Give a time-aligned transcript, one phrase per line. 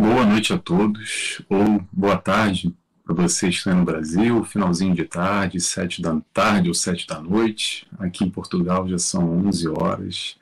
[0.00, 2.72] Boa noite a todos, ou boa tarde
[3.04, 7.20] para vocês que estão no Brasil, finalzinho de tarde, sete da tarde ou sete da
[7.20, 7.84] noite.
[7.98, 10.36] Aqui em Portugal já são 11 horas.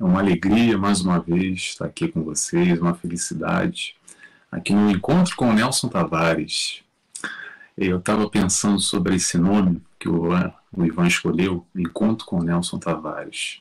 [0.00, 3.94] É uma alegria, mais uma vez, estar aqui com vocês, uma felicidade.
[4.50, 6.82] Aqui no Encontro com o Nelson Tavares.
[7.76, 10.30] Eu estava pensando sobre esse nome que o
[10.78, 13.60] Ivan, escolheu, Encontro com o Nelson Tavares.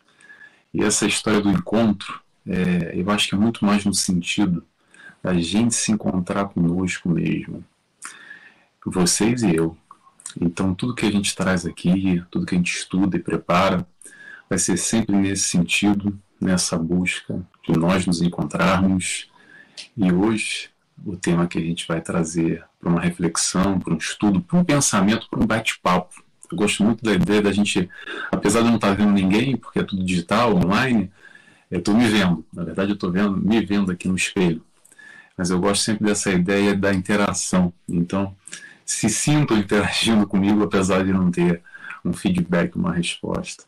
[0.73, 4.65] E essa história do encontro, é, eu acho que é muito mais no sentido
[5.23, 7.63] da gente se encontrar conosco mesmo,
[8.85, 9.77] vocês e eu.
[10.39, 13.87] Então, tudo que a gente traz aqui, tudo que a gente estuda e prepara,
[14.49, 19.31] vai ser sempre nesse sentido, nessa busca de nós nos encontrarmos.
[19.95, 20.69] E hoje,
[21.05, 24.63] o tema que a gente vai trazer para uma reflexão, para um estudo, para um
[24.63, 26.21] pensamento, para um bate-papo.
[26.51, 27.89] Eu gosto muito da ideia da gente,
[28.31, 31.09] apesar de não estar vendo ninguém, porque é tudo digital, online,
[31.71, 32.45] eu estou me vendo.
[32.51, 34.63] Na verdade, eu estou vendo, me vendo aqui no espelho.
[35.37, 37.73] Mas eu gosto sempre dessa ideia da interação.
[37.89, 38.35] Então,
[38.85, 41.61] se sintam interagindo comigo, apesar de não ter
[42.03, 43.63] um feedback, uma resposta.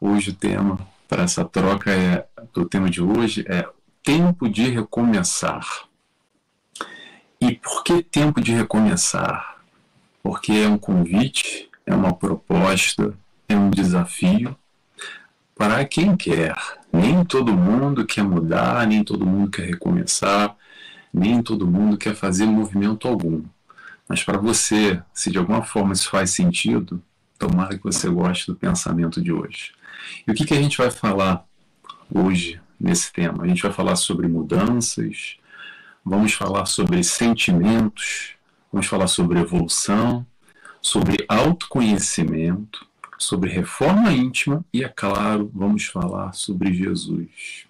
[0.00, 3.68] Hoje o tema para essa troca é o tema de hoje é
[4.02, 5.84] tempo de recomeçar.
[7.40, 9.56] E por que tempo de recomeçar?
[10.22, 13.14] Porque é um convite, é uma proposta,
[13.48, 14.56] é um desafio
[15.54, 16.56] para quem quer.
[16.92, 20.56] Nem todo mundo quer mudar, nem todo mundo quer recomeçar,
[21.16, 23.42] nem todo mundo quer fazer movimento algum.
[24.06, 27.02] Mas para você, se de alguma forma isso faz sentido,
[27.38, 29.72] tomara que você goste do pensamento de hoje.
[30.26, 31.42] E o que, que a gente vai falar
[32.12, 33.44] hoje nesse tema?
[33.44, 35.38] A gente vai falar sobre mudanças,
[36.04, 38.34] vamos falar sobre sentimentos,
[38.70, 40.24] vamos falar sobre evolução,
[40.82, 42.86] sobre autoconhecimento,
[43.18, 47.66] sobre reforma íntima e, é claro, vamos falar sobre Jesus.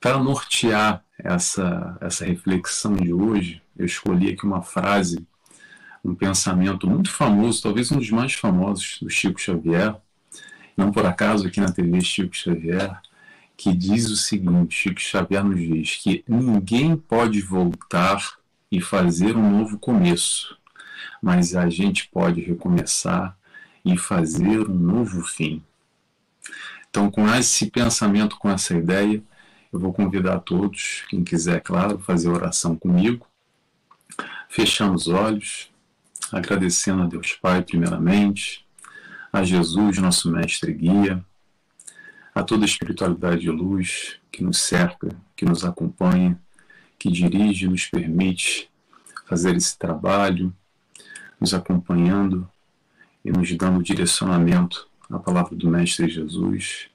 [0.00, 5.26] Para nortear essa, essa reflexão de hoje, eu escolhi aqui uma frase,
[6.04, 9.96] um pensamento muito famoso, talvez um dos mais famosos do Chico Xavier,
[10.76, 13.00] não por acaso aqui na TV Chico Xavier,
[13.56, 18.38] que diz o seguinte: Chico Xavier nos diz que ninguém pode voltar
[18.70, 20.56] e fazer um novo começo,
[21.20, 23.36] mas a gente pode recomeçar
[23.84, 25.62] e fazer um novo fim.
[26.88, 29.22] Então, com esse pensamento, com essa ideia,
[29.72, 33.26] eu vou convidar todos, quem quiser, claro, fazer oração comigo,
[34.48, 35.70] fechando os olhos,
[36.32, 38.66] agradecendo a Deus Pai, primeiramente,
[39.32, 41.24] a Jesus, nosso mestre e guia,
[42.34, 46.40] a toda a espiritualidade de luz que nos cerca, que nos acompanha,
[46.98, 48.70] que dirige, nos permite
[49.26, 50.54] fazer esse trabalho,
[51.40, 52.48] nos acompanhando
[53.24, 56.88] e nos dando direcionamento à palavra do Mestre Jesus,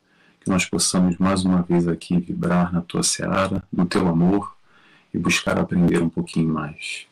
[0.44, 4.56] que nós possamos mais uma vez aqui vibrar na tua seara, no teu amor
[5.14, 7.08] e buscar aprender um pouquinho mais.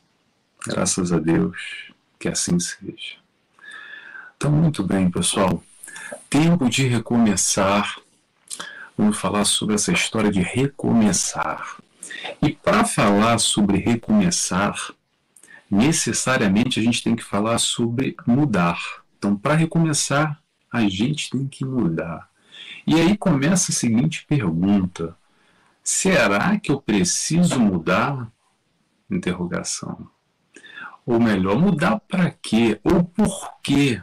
[0.68, 3.16] Graças a Deus, que assim seja.
[4.36, 5.64] Então, muito bem, pessoal.
[6.30, 8.00] Tempo de recomeçar.
[8.98, 11.78] Vamos falar sobre essa história de recomeçar.
[12.42, 14.76] E para falar sobre recomeçar,
[15.70, 18.80] necessariamente a gente tem que falar sobre mudar.
[19.18, 22.31] Então, para recomeçar, a gente tem que mudar.
[22.86, 25.16] E aí começa a seguinte pergunta:
[25.84, 28.32] será que eu preciso mudar?
[29.10, 30.10] Interrogação.
[31.06, 32.80] Ou melhor, mudar para quê?
[32.84, 34.02] Ou por quê?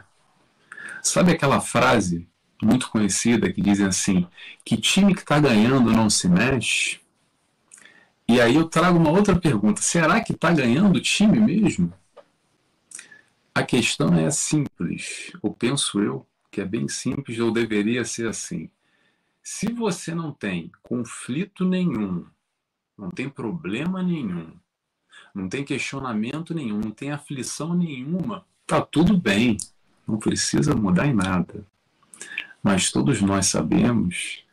[1.01, 2.27] Sabe aquela frase
[2.61, 4.27] muito conhecida que dizem assim:
[4.63, 6.99] que time que está ganhando não se mexe?
[8.27, 11.91] E aí eu trago uma outra pergunta: será que está ganhando o time mesmo?
[13.55, 18.69] A questão é simples, ou penso eu que é bem simples, ou deveria ser assim.
[19.51, 22.23] Se você não tem conflito nenhum,
[22.95, 24.53] não tem problema nenhum,
[25.33, 29.57] não tem questionamento nenhum, não tem aflição nenhuma, tá tudo bem,
[30.07, 31.65] não precisa mudar em nada.
[32.61, 34.45] Mas todos nós sabemos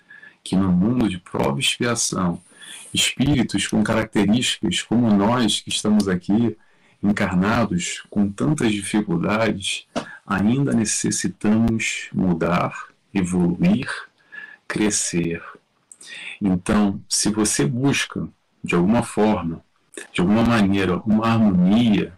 [0.42, 2.42] que no mundo de prova e expiação,
[2.92, 6.56] espíritos com características como nós que estamos aqui
[7.02, 9.86] encarnados com tantas dificuldades,
[10.26, 13.86] ainda necessitamos mudar, evoluir,
[14.68, 15.42] crescer.
[16.40, 18.28] Então, se você busca
[18.62, 19.64] de alguma forma
[20.12, 22.16] de alguma maneira, uma harmonia,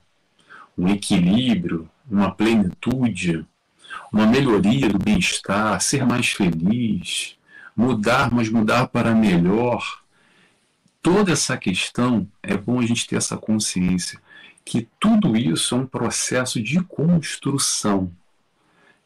[0.77, 3.47] um equilíbrio, uma plenitude,
[4.13, 7.37] uma melhoria do bem-estar, ser mais feliz,
[7.77, 10.03] mudar, mas mudar para melhor.
[11.01, 14.21] Toda essa questão é bom a gente ter essa consciência
[14.65, 18.13] que tudo isso é um processo de construção.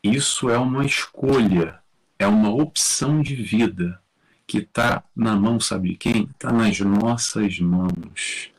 [0.03, 1.79] Isso é uma escolha,
[2.23, 4.01] é uma opção de vida
[4.47, 6.29] que está na mão, sabe quem?
[6.31, 8.51] Está nas nossas mãos.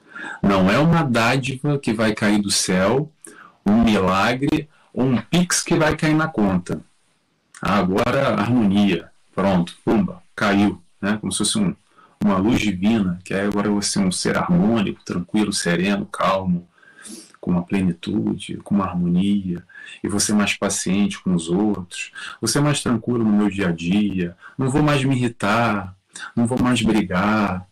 [0.42, 3.12] Não é uma dádiva que vai cair do céu,
[3.66, 6.82] um milagre ou um pix que vai cair na conta.
[7.62, 11.18] Agora harmonia, pronto, pumba, caiu, né?
[11.20, 11.74] Como se fosse um,
[12.22, 16.68] uma luz divina, que aí agora você é um ser harmônico, tranquilo, sereno, calmo,
[17.44, 19.62] com uma plenitude, com uma harmonia,
[20.02, 23.68] e você é mais paciente com os outros, você é mais tranquilo no meu dia
[23.68, 25.94] a dia, não vou mais me irritar,
[26.34, 27.68] não vou mais brigar,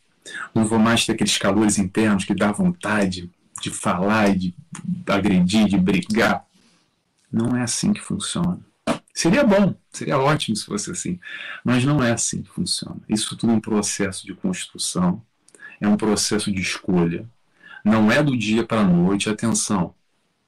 [0.54, 3.32] não vou mais ter aqueles calores internos que dá vontade
[3.62, 4.54] de falar, de
[5.08, 6.46] agredir, de brigar.
[7.32, 8.60] Não é assim que funciona.
[9.14, 11.18] Seria bom, seria ótimo se fosse assim,
[11.64, 13.00] mas não é assim que funciona.
[13.08, 15.22] Isso tudo é um processo de construção,
[15.80, 17.26] é um processo de escolha.
[17.84, 19.94] Não é do dia para a noite, atenção.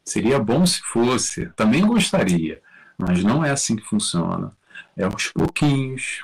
[0.05, 2.61] Seria bom se fosse, também gostaria,
[2.97, 4.51] mas não é assim que funciona.
[4.95, 6.23] É aos pouquinhos,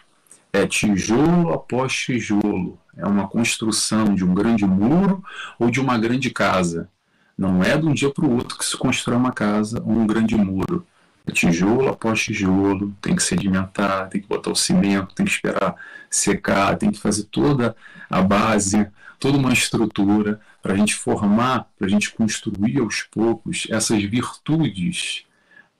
[0.51, 5.23] é tijolo após tijolo, é uma construção de um grande muro
[5.57, 6.89] ou de uma grande casa.
[7.37, 10.05] Não é de um dia para o outro que se constrói uma casa ou um
[10.05, 10.85] grande muro.
[11.25, 15.75] É tijolo após tijolo, tem que sedimentar, tem que botar o cimento, tem que esperar
[16.09, 17.75] secar, tem que fazer toda
[18.09, 18.87] a base,
[19.19, 25.25] toda uma estrutura para a gente formar, para a gente construir aos poucos essas virtudes,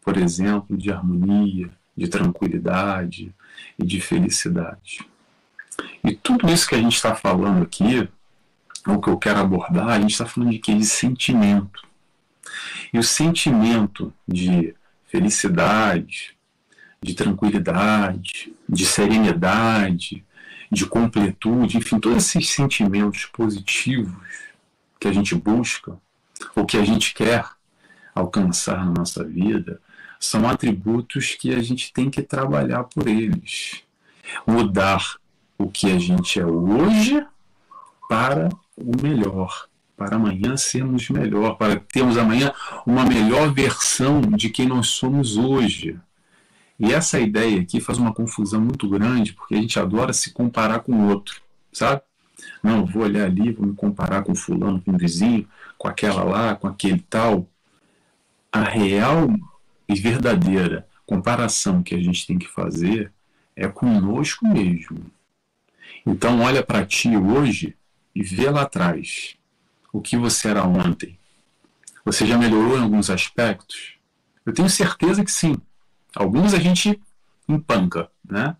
[0.03, 3.33] por exemplo, de harmonia, de tranquilidade
[3.77, 5.05] e de felicidade.
[6.03, 8.07] E tudo isso que a gente está falando aqui,
[8.85, 10.73] o que eu quero abordar, a gente está falando de que?
[10.73, 11.87] De sentimento.
[12.93, 14.73] E o sentimento de
[15.05, 16.35] felicidade,
[17.01, 20.25] de tranquilidade, de serenidade,
[20.71, 24.13] de completude, enfim, todos esses sentimentos positivos
[24.99, 25.97] que a gente busca
[26.55, 27.45] ou que a gente quer
[28.13, 29.81] alcançar na nossa vida
[30.19, 33.83] são atributos que a gente tem que trabalhar por eles.
[34.45, 35.15] Mudar
[35.57, 37.25] o que a gente é hoje
[38.09, 42.53] para o melhor, para amanhã sermos melhor, para termos amanhã
[42.85, 45.99] uma melhor versão de quem nós somos hoje.
[46.79, 50.79] E essa ideia aqui faz uma confusão muito grande, porque a gente adora se comparar
[50.79, 51.41] com o outro,
[51.73, 52.01] sabe?
[52.63, 55.47] Não, vou olhar ali, vou me comparar com fulano, com o vizinho,
[55.77, 57.45] com aquela lá, com aquele tal.
[58.51, 59.27] A real
[59.87, 63.11] e verdadeira comparação que a gente tem que fazer
[63.55, 65.11] é conosco mesmo.
[66.05, 67.75] Então olha para ti hoje
[68.15, 69.35] e vê lá atrás
[69.91, 71.17] o que você era ontem.
[72.05, 73.95] Você já melhorou em alguns aspectos?
[74.45, 75.55] Eu tenho certeza que sim.
[76.15, 76.99] Alguns a gente
[77.47, 78.55] empanca, né?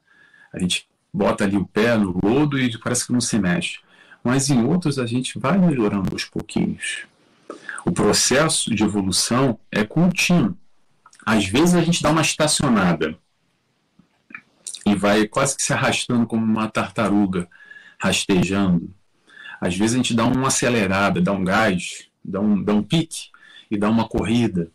[0.54, 3.80] A gente bota ali o pé no lodo e parece que não se mexe.
[4.24, 7.06] Mas em outros a gente vai melhorando aos pouquinhos.
[7.86, 10.58] O processo de evolução é contínuo.
[11.26, 13.18] Às vezes a gente dá uma estacionada
[14.86, 17.48] e vai quase que se arrastando como uma tartaruga,
[18.00, 18.94] rastejando.
[19.62, 23.30] Às vezes a gente dá uma acelerada, dá um gás, dá um, dá um pique
[23.70, 24.72] e dá uma corrida.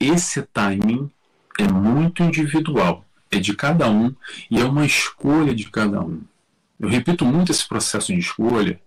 [0.00, 1.10] Esse timing
[1.58, 4.14] é muito individual, é de cada um
[4.50, 6.22] e é uma escolha de cada um.
[6.78, 8.80] Eu repito muito esse processo de escolha,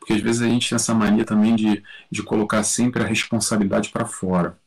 [0.00, 3.90] porque às vezes a gente tem essa mania também de, de colocar sempre a responsabilidade
[3.90, 4.58] para fora.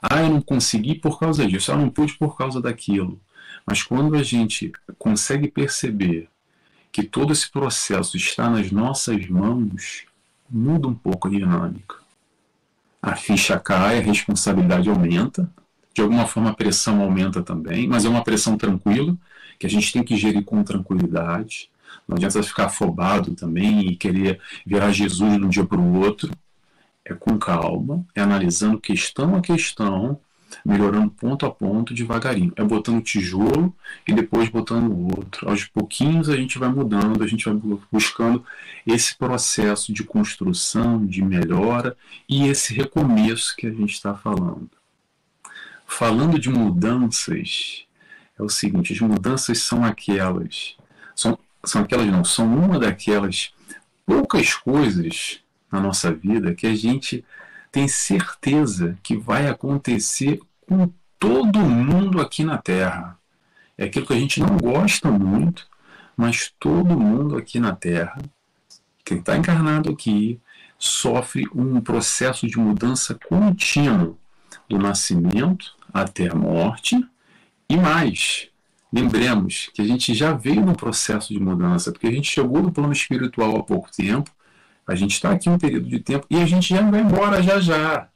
[0.00, 3.20] Ah, eu não consegui por causa disso, eu não pude por causa daquilo.
[3.66, 6.28] Mas quando a gente consegue perceber
[6.92, 10.04] que todo esse processo está nas nossas mãos,
[10.48, 11.96] muda um pouco a dinâmica.
[13.02, 15.50] A ficha cai, a responsabilidade aumenta,
[15.96, 19.16] de alguma forma a pressão aumenta também, mas é uma pressão tranquila,
[19.58, 21.70] que a gente tem que gerir com tranquilidade.
[22.06, 26.30] Não adianta ficar afobado também e querer virar Jesus de um dia para o outro.
[27.02, 30.20] É com calma, é analisando questão a questão,
[30.62, 32.52] melhorando ponto a ponto, devagarinho.
[32.56, 33.74] É botando tijolo
[34.06, 35.48] e depois botando outro.
[35.48, 37.58] Aos pouquinhos a gente vai mudando, a gente vai
[37.90, 38.44] buscando
[38.86, 41.96] esse processo de construção, de melhora
[42.28, 44.75] e esse recomeço que a gente está falando.
[45.86, 47.86] Falando de mudanças,
[48.38, 50.76] é o seguinte: as mudanças são aquelas,
[51.14, 53.54] são, são aquelas não, são uma daquelas
[54.04, 55.40] poucas coisas
[55.70, 57.24] na nossa vida que a gente
[57.70, 63.18] tem certeza que vai acontecer com todo mundo aqui na Terra.
[63.78, 65.66] É aquilo que a gente não gosta muito,
[66.16, 68.18] mas todo mundo aqui na Terra,
[69.04, 70.40] quem está encarnado aqui,
[70.78, 74.18] sofre um processo de mudança contínuo
[74.68, 76.96] do nascimento até a morte
[77.68, 78.48] e mais.
[78.92, 82.72] Lembremos que a gente já veio num processo de mudança, porque a gente chegou no
[82.72, 84.30] plano espiritual há pouco tempo,
[84.86, 87.58] a gente está aqui um período de tempo e a gente já vai embora já
[87.58, 88.08] já.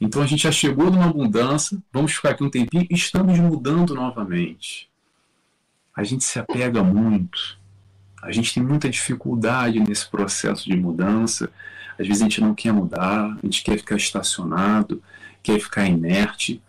[0.00, 3.94] Então a gente já chegou numa mudança, vamos ficar aqui um tempinho e estamos mudando
[3.94, 4.90] novamente.
[5.96, 7.58] A gente se apega muito
[8.20, 11.50] A gente tem muita dificuldade nesse processo de mudança.
[11.98, 15.02] Às vezes a gente não quer mudar, a gente quer ficar estacionado,
[15.46, 16.60] quer ficar inerte.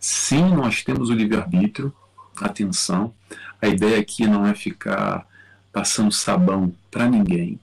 [0.00, 1.94] Sim, nós temos o livre-arbítrio,
[2.36, 3.14] atenção.
[3.62, 5.24] A ideia aqui não é ficar
[5.72, 7.60] passando sabão para ninguém.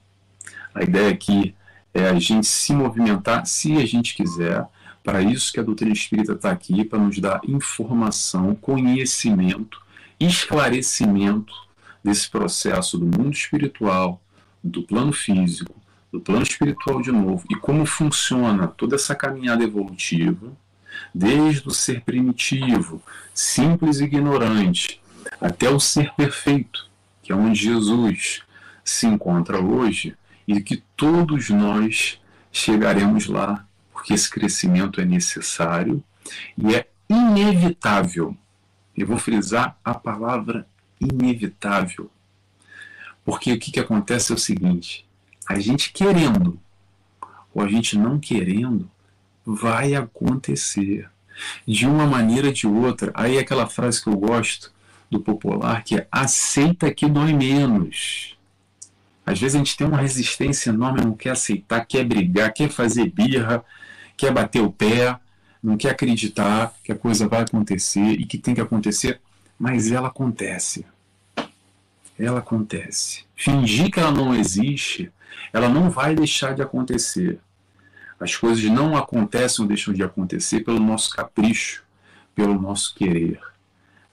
[0.73, 1.53] A ideia aqui
[1.93, 4.65] é a gente se movimentar se a gente quiser.
[5.03, 9.81] Para isso que a doutrina espírita está aqui, para nos dar informação, conhecimento,
[10.17, 11.53] esclarecimento
[12.01, 14.21] desse processo do mundo espiritual,
[14.63, 15.75] do plano físico,
[16.11, 20.51] do plano espiritual de novo, e como funciona toda essa caminhada evolutiva,
[21.13, 23.01] desde o ser primitivo,
[23.33, 25.01] simples e ignorante,
[25.39, 26.89] até o ser perfeito,
[27.23, 28.41] que é onde Jesus
[28.83, 30.15] se encontra hoje,
[30.47, 32.19] e que todos nós
[32.51, 36.03] chegaremos lá, porque esse crescimento é necessário
[36.57, 38.35] e é inevitável.
[38.97, 40.67] Eu vou frisar a palavra
[40.99, 42.11] inevitável.
[43.23, 45.05] Porque o que, que acontece é o seguinte:
[45.51, 46.59] a gente querendo
[47.53, 48.89] ou a gente não querendo,
[49.45, 51.09] vai acontecer.
[51.67, 53.11] De uma maneira ou de outra.
[53.15, 54.71] Aí aquela frase que eu gosto
[55.09, 58.37] do popular que é aceita que dói menos.
[59.25, 63.09] Às vezes a gente tem uma resistência enorme, não quer aceitar, quer brigar, quer fazer
[63.09, 63.63] birra,
[64.17, 65.17] quer bater o pé,
[65.61, 69.21] não quer acreditar que a coisa vai acontecer e que tem que acontecer,
[69.59, 70.85] mas ela acontece.
[72.17, 73.25] Ela acontece.
[73.35, 75.11] Fingir que ela não existe,
[75.53, 77.39] ela não vai deixar de acontecer.
[78.19, 81.83] As coisas não acontecem ou deixam de acontecer pelo nosso capricho,
[82.35, 83.39] pelo nosso querer.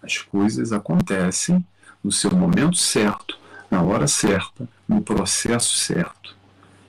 [0.03, 1.65] As coisas acontecem
[2.03, 3.39] no seu momento certo,
[3.71, 6.37] na hora certa, no processo certo.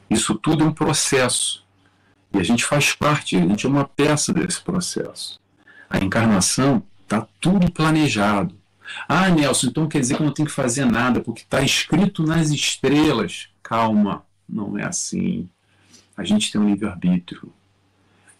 [0.09, 1.65] Isso tudo é um processo.
[2.33, 5.39] E a gente faz parte, a gente é uma peça desse processo.
[5.89, 8.55] A encarnação está tudo planejado.
[9.07, 12.23] Ah, Nelson, então quer dizer que eu não tenho que fazer nada, porque está escrito
[12.23, 13.49] nas estrelas.
[13.69, 15.47] Calma, não é assim.
[16.17, 17.53] A gente tem um livre-arbítrio.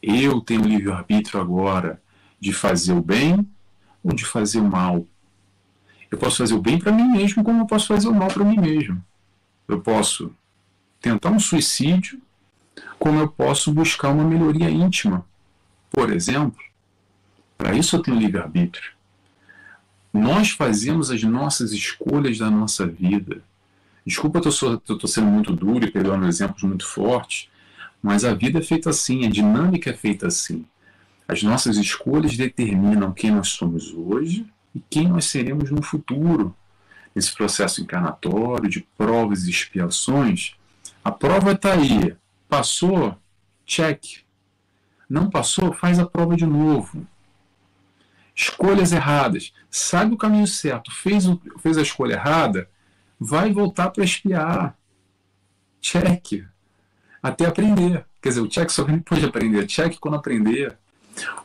[0.02, 2.02] Eu tenho um livre-arbítrio agora
[2.40, 3.48] de fazer o bem
[4.04, 5.06] ou de fazer o mal.
[6.10, 8.44] Eu posso fazer o bem para mim mesmo, como eu posso fazer o mal para
[8.44, 9.06] mim mesmo.
[9.68, 10.34] Eu posso
[11.00, 12.20] tentar um suicídio,
[12.98, 15.24] como eu posso buscar uma melhoria íntima.
[15.92, 16.64] Por exemplo,
[17.56, 18.94] para isso eu tenho livre-arbítrio.
[20.12, 23.44] Nós fazemos as nossas escolhas da nossa vida.
[24.10, 27.48] Desculpa, eu estou sendo muito duro e pegando exemplos muito fortes,
[28.02, 30.66] mas a vida é feita assim, a dinâmica é feita assim.
[31.28, 36.56] As nossas escolhas determinam quem nós somos hoje e quem nós seremos no futuro.
[37.14, 40.56] Nesse processo encarnatório de provas e expiações,
[41.04, 42.18] a prova está aí.
[42.48, 43.16] Passou?
[43.64, 44.24] Check.
[45.08, 45.72] Não passou?
[45.72, 47.06] Faz a prova de novo.
[48.36, 49.54] Escolhas erradas.
[49.70, 50.90] Sabe o caminho certo.
[50.90, 51.26] Fez,
[51.62, 52.68] fez a escolha errada?
[53.20, 54.78] Vai voltar para espiar.
[55.82, 56.46] Check.
[57.22, 58.06] Até aprender.
[58.22, 59.66] Quer dizer, o check só depois de aprender.
[59.66, 60.78] Check quando aprender.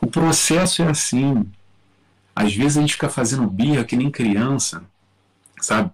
[0.00, 1.44] O processo é assim.
[2.34, 4.82] Às vezes a gente fica fazendo birra que nem criança,
[5.60, 5.90] sabe?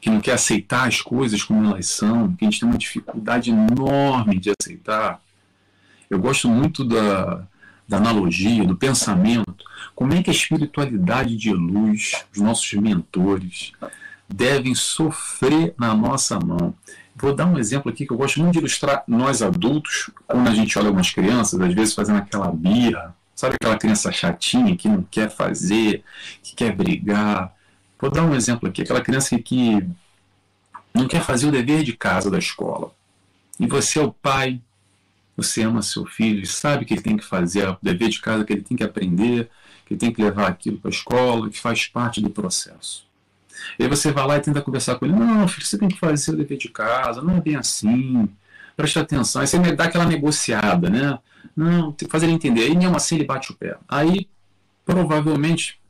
[0.00, 3.50] Que não quer aceitar as coisas como elas são, que a gente tem uma dificuldade
[3.50, 5.20] enorme de aceitar.
[6.08, 7.46] Eu gosto muito da,
[7.86, 9.64] da analogia, do pensamento.
[9.94, 13.72] Como é que a espiritualidade de luz, os nossos mentores,
[14.28, 16.74] devem sofrer na nossa mão?
[17.16, 20.54] Vou dar um exemplo aqui que eu gosto muito de ilustrar nós adultos, quando a
[20.54, 25.02] gente olha algumas crianças, às vezes fazendo aquela birra, sabe aquela criança chatinha que não
[25.02, 26.02] quer fazer,
[26.42, 27.54] que quer brigar.
[28.00, 29.86] Vou dar um exemplo aqui, aquela criança que
[30.92, 32.92] não quer fazer o dever de casa da escola.
[33.58, 34.60] E você é o pai,
[35.36, 38.52] você ama seu filho, sabe que ele tem que fazer o dever de casa, que
[38.52, 39.48] ele tem que aprender,
[39.86, 43.04] que ele tem que levar aquilo para a escola, que faz parte do processo.
[43.78, 45.14] E aí você vai lá e tenta conversar com ele.
[45.14, 48.28] Não, filho, você tem que fazer o dever de casa, não é bem assim.
[48.76, 49.40] Preste atenção.
[49.40, 51.18] Aí você dá aquela negociada, né?
[51.56, 52.62] Não, fazer ele entender.
[52.62, 53.76] Aí mesmo assim ele bate o pé.
[53.88, 54.28] Aí,
[54.84, 55.80] provavelmente,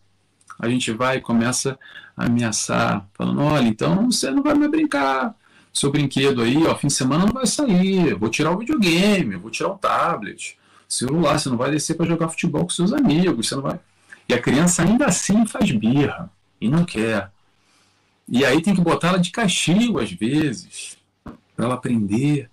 [0.59, 1.79] a gente vai e começa
[2.17, 5.35] a ameaçar, falando, olha, então você não vai mais brincar.
[5.73, 8.15] Seu brinquedo aí, ó, fim de semana não vai sair.
[8.15, 10.57] Vou tirar o videogame, vou tirar o tablet.
[10.89, 13.81] Celular, você não vai descer para jogar futebol com seus amigos, você não vai.
[14.29, 16.31] E a criança ainda assim faz birra
[16.61, 17.31] e não quer.
[18.29, 20.97] E aí tem que botar ela de castigo às vezes,
[21.55, 22.51] para ela aprender.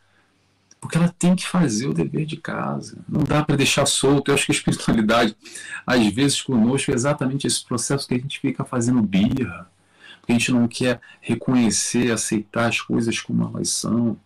[0.79, 2.97] Porque ela tem que fazer o dever de casa.
[3.07, 4.29] Não dá para deixar solto.
[4.31, 5.37] Eu acho que a espiritualidade,
[5.85, 9.69] às vezes, conosco, é exatamente esse processo que a gente fica fazendo birra.
[10.19, 14.17] Porque a gente não quer reconhecer, aceitar as coisas como elas são.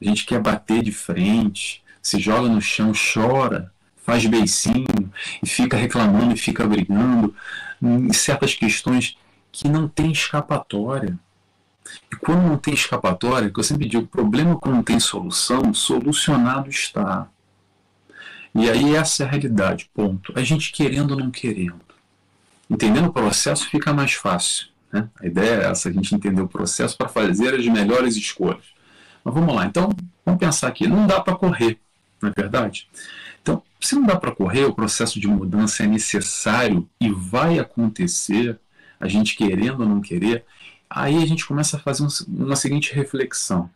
[0.00, 5.76] A gente quer bater de frente, se joga no chão, chora, faz beicinho e fica
[5.76, 7.34] reclamando e fica brigando
[7.80, 9.16] em certas questões
[9.52, 11.18] que não tem escapatória.
[12.10, 16.70] E quando não tem escapatória, que eu sempre digo, problema quando não tem solução, solucionado
[16.70, 17.28] está.
[18.54, 20.32] E aí essa é a realidade, ponto.
[20.36, 21.80] A gente querendo ou não querendo.
[22.68, 24.68] Entendendo o processo fica mais fácil.
[24.92, 25.08] Né?
[25.20, 28.64] A ideia é essa, a gente entender o processo para fazer as melhores escolhas.
[29.24, 29.90] Mas vamos lá, então
[30.24, 31.78] vamos pensar aqui, não dá para correr,
[32.20, 32.88] não é verdade?
[33.40, 38.58] Então, se não dá para correr, o processo de mudança é necessário e vai acontecer,
[39.02, 40.44] a gente querendo ou não querer,
[40.88, 43.68] aí a gente começa a fazer uma seguinte reflexão,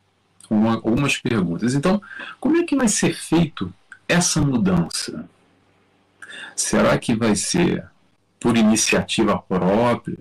[0.49, 1.75] uma, algumas perguntas.
[1.75, 2.01] Então,
[2.39, 3.75] como é que vai ser feito
[4.09, 5.29] essa mudança?
[6.55, 7.85] Será que vai ser
[8.39, 10.19] por iniciativa própria,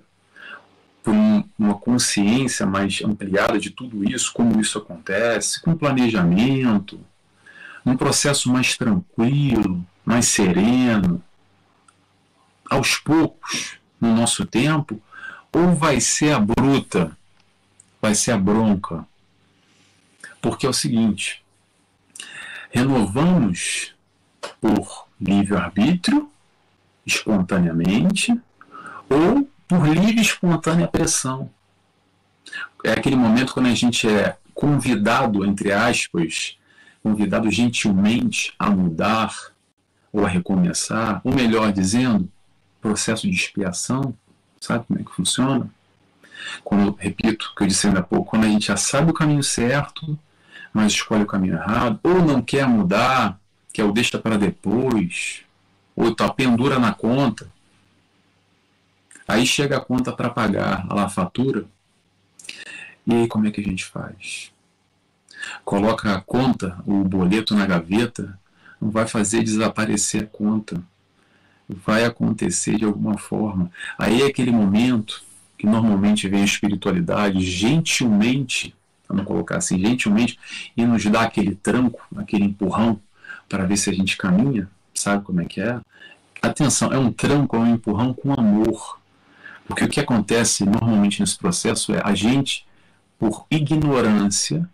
[1.04, 1.14] por
[1.60, 7.00] uma consciência mais ampliada de tudo isso, como isso acontece, com planejamento,
[7.86, 11.22] um processo mais tranquilo, mais sereno,
[12.68, 15.02] aos poucos, no nosso tempo,
[15.52, 17.16] ou vai ser a bruta,
[18.02, 19.06] vai ser a bronca?
[20.42, 21.44] Porque é o seguinte,
[22.72, 23.94] renovamos
[24.60, 26.30] por livre-arbítrio,
[27.06, 28.40] espontaneamente,
[29.10, 31.50] ou por livre e espontânea pressão.
[32.84, 36.58] É aquele momento quando a gente é convidado, entre aspas,
[37.02, 39.34] convidado gentilmente a mudar
[40.12, 42.30] ou a recomeçar, ou melhor dizendo,
[42.86, 44.14] processo de expiação,
[44.62, 45.68] sabe como é que funciona?
[46.64, 49.14] Quando, repito o que eu disse ainda há pouco, quando a gente já sabe o
[49.14, 50.18] caminho certo,
[50.72, 53.40] mas escolhe o caminho errado, ou não quer mudar,
[53.74, 55.42] que é o deixa para depois,
[55.96, 57.52] ou tá pendura na conta.
[59.28, 61.66] Aí chega a conta para pagar, a fatura.
[63.08, 64.52] E aí como é que a gente faz?
[65.64, 68.40] Coloca a conta, o boleto na gaveta,
[68.80, 70.84] não vai fazer desaparecer a conta.
[71.68, 73.72] Vai acontecer de alguma forma.
[73.98, 75.24] Aí é aquele momento
[75.58, 78.76] que normalmente vem a espiritualidade gentilmente
[79.08, 80.40] vamos colocar assim, gentilmente,
[80.76, 83.00] e nos dá aquele tranco, aquele empurrão,
[83.48, 85.80] para ver se a gente caminha, sabe como é que é?
[86.42, 89.00] Atenção, é um tranco, é um empurrão com amor.
[89.68, 92.66] Porque o que acontece normalmente nesse processo é a gente,
[93.18, 94.70] por ignorância,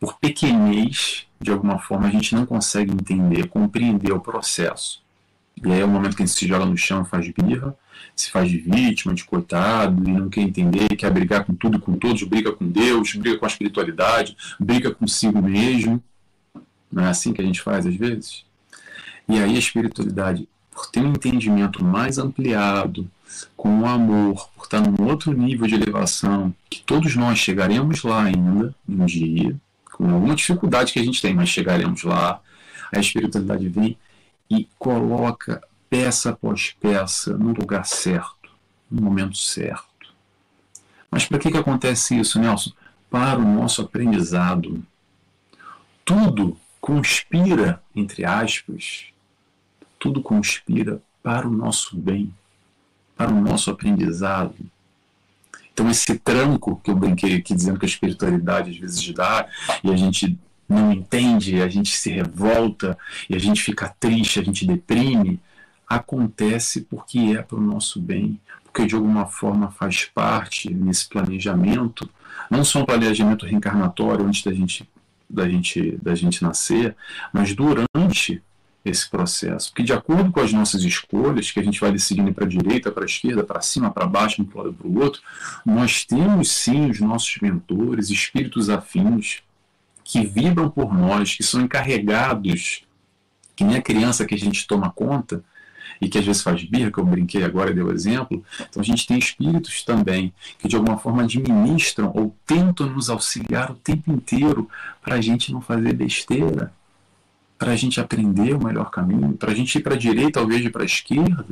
[0.00, 5.02] por pequenez, de alguma forma, a gente não consegue entender, compreender o processo.
[5.64, 7.76] E aí é o momento que a gente se joga no chão faz birra,
[8.14, 11.80] se faz de vítima, de coitado, e não quer entender, quer brigar com tudo e
[11.80, 16.02] com todos, briga com Deus, briga com a espiritualidade, briga consigo mesmo.
[16.90, 18.44] Não é assim que a gente faz às vezes?
[19.28, 23.08] E aí a espiritualidade, por ter um entendimento mais ampliado,
[23.56, 28.24] com o amor, por estar num outro nível de elevação, que todos nós chegaremos lá
[28.24, 29.54] ainda, um dia,
[29.92, 32.40] com alguma dificuldade que a gente tem, mas chegaremos lá,
[32.92, 33.98] a espiritualidade vem
[34.50, 38.50] e coloca peça após peça no lugar certo,
[38.90, 39.88] no momento certo.
[41.10, 42.72] Mas para que, que acontece isso, Nelson?
[43.10, 44.84] Para o nosso aprendizado.
[46.04, 49.06] Tudo conspira, entre aspas,
[49.98, 52.32] tudo conspira para o nosso bem,
[53.16, 54.54] para o nosso aprendizado.
[55.72, 59.48] Então, esse tranco que eu brinquei aqui dizendo que a espiritualidade às vezes dá,
[59.82, 64.42] e a gente não entende, a gente se revolta, e a gente fica triste, a
[64.42, 65.40] gente deprime,
[65.88, 72.08] acontece porque é para o nosso bem, porque de alguma forma faz parte nesse planejamento,
[72.50, 74.88] não só um planejamento reencarnatório antes da gente,
[75.28, 76.94] da gente, da gente nascer,
[77.32, 78.42] mas durante
[78.84, 79.70] esse processo.
[79.70, 82.90] Porque de acordo com as nossas escolhas, que a gente vai decidindo para a direita,
[82.90, 85.20] para a esquerda, para cima, para baixo, um lado para o outro,
[85.64, 89.42] nós temos sim os nossos mentores, espíritos afins,
[90.08, 92.82] que vibram por nós, que são encarregados,
[93.54, 95.44] que nem a criança que a gente toma conta,
[96.00, 98.42] e que às vezes faz birra, que eu brinquei agora o exemplo.
[98.58, 103.70] Então a gente tem espíritos também que de alguma forma administram ou tentam nos auxiliar
[103.70, 104.66] o tempo inteiro
[105.02, 106.72] para a gente não fazer besteira,
[107.58, 110.46] para a gente aprender o melhor caminho, para a gente ir para a direita ao
[110.46, 111.44] invés de para a esquerda.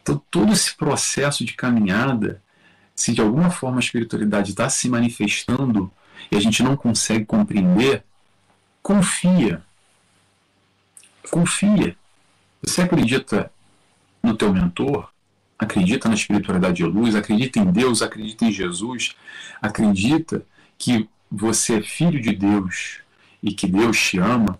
[0.00, 2.40] Então todo esse processo de caminhada,
[2.94, 5.92] se de alguma forma a espiritualidade está se manifestando
[6.30, 8.04] e a gente não consegue compreender,
[8.82, 9.62] confia.
[11.30, 11.96] Confia.
[12.62, 13.50] Você acredita
[14.22, 15.10] no teu mentor?
[15.58, 17.14] Acredita na espiritualidade de luz?
[17.14, 18.02] Acredita em Deus?
[18.02, 19.16] Acredita em Jesus?
[19.60, 20.44] Acredita
[20.76, 23.00] que você é filho de Deus
[23.42, 24.58] e que Deus te ama?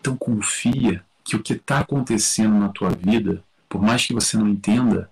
[0.00, 4.48] Então confia que o que está acontecendo na tua vida, por mais que você não
[4.48, 5.10] entenda,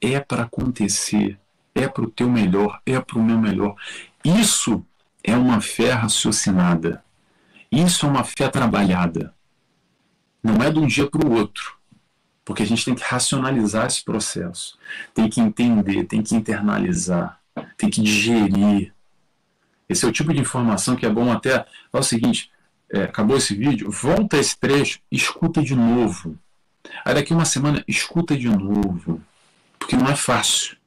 [0.00, 1.38] é para acontecer,
[1.74, 3.74] é para o teu melhor, é para o meu melhor.
[4.36, 4.84] Isso
[5.24, 7.02] é uma fé raciocinada.
[7.70, 9.34] Isso é uma fé trabalhada.
[10.42, 11.76] Não é de um dia para o outro.
[12.44, 14.78] Porque a gente tem que racionalizar esse processo.
[15.14, 17.38] Tem que entender, tem que internalizar.
[17.76, 18.94] tem que digerir.
[19.88, 21.66] Esse é o tipo de informação que é bom até.
[21.92, 22.50] É o seguinte:
[22.90, 26.38] é, acabou esse vídeo, volta esse trecho, escuta de novo.
[27.04, 29.20] Aí daqui uma semana, escuta de novo.
[29.78, 30.77] Porque não é fácil.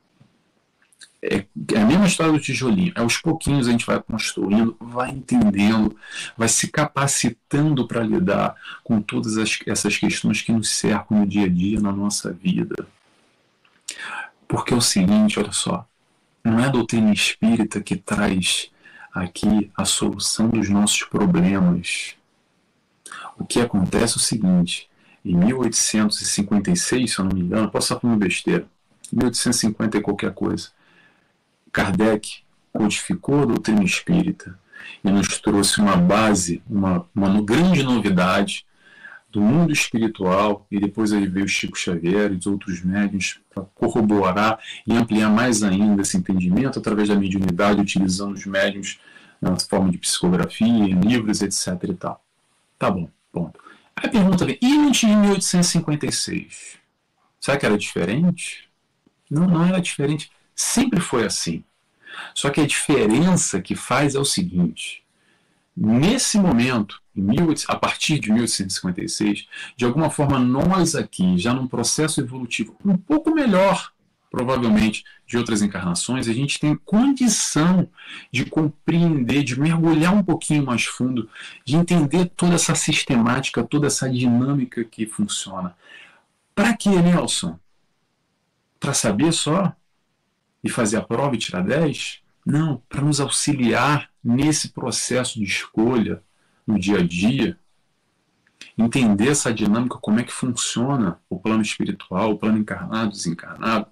[1.24, 2.92] É, é a mesma história do tijolinho.
[2.96, 5.96] Aos pouquinhos a gente vai construindo, vai entendendo,
[6.36, 11.46] vai se capacitando para lidar com todas as, essas questões que nos cercam no dia
[11.46, 12.88] a dia, na nossa vida.
[14.48, 15.88] Porque é o seguinte, olha só,
[16.44, 18.72] não é a doutrina espírita que traz
[19.14, 22.16] aqui a solução dos nossos problemas.
[23.38, 24.90] O que acontece é o seguinte:
[25.24, 28.66] em 1856, se eu não me engano, posso estar falando besteira,
[29.12, 30.70] 1850 e qualquer coisa,
[31.72, 34.58] Kardec codificou a doutrina espírita
[35.04, 38.66] e nos trouxe uma base, uma, uma grande novidade
[39.32, 44.60] do mundo espiritual, e depois aí veio Chico Xavier e os outros médiuns para corroborar
[44.86, 49.00] e ampliar mais ainda esse entendimento através da mediunidade, utilizando os médiuns
[49.42, 51.68] na forma de psicografia, livros, etc.
[51.90, 52.24] e tal.
[52.78, 53.60] Tá bom, ponto.
[53.96, 56.78] A pergunta vem, e antes de 1856?
[57.40, 58.70] Será que era diferente?
[59.30, 60.30] Não, não era diferente.
[60.62, 61.64] Sempre foi assim.
[62.36, 65.04] Só que a diferença que faz é o seguinte:
[65.76, 67.02] nesse momento,
[67.68, 73.32] a partir de 1856, de alguma forma nós aqui, já num processo evolutivo um pouco
[73.32, 73.92] melhor,
[74.30, 77.90] provavelmente, de outras encarnações, a gente tem condição
[78.32, 81.28] de compreender, de mergulhar um pouquinho mais fundo,
[81.66, 85.76] de entender toda essa sistemática, toda essa dinâmica que funciona.
[86.54, 87.60] Para que, Nelson?
[88.80, 89.76] Para saber só?
[90.64, 92.22] E fazer a prova e tirar 10?
[92.46, 96.22] Não, para nos auxiliar nesse processo de escolha
[96.66, 97.58] no dia a dia,
[98.78, 103.88] entender essa dinâmica, como é que funciona o plano espiritual, o plano encarnado, desencarnado,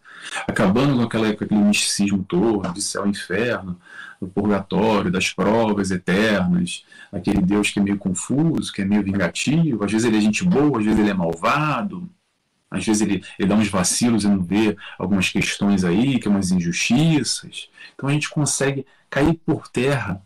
[0.47, 3.79] acabando com, aquela, com aquele misticismo todo de céu e inferno,
[4.19, 9.83] do purgatório, das provas eternas, aquele Deus que é meio confuso, que é meio vingativo,
[9.83, 12.09] às vezes ele é gente boa, às vezes ele é malvado,
[12.71, 16.31] às vezes ele, ele dá uns vacilos e não vê algumas questões aí, que é
[16.31, 17.69] umas injustiças.
[17.95, 20.21] Então a gente consegue cair por terra,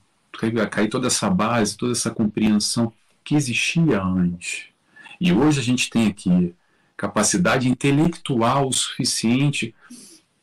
[0.69, 2.91] cair toda essa base, toda essa compreensão
[3.23, 4.65] que existia antes.
[5.21, 6.53] E hoje a gente tem aqui
[6.97, 9.73] capacidade intelectual suficiente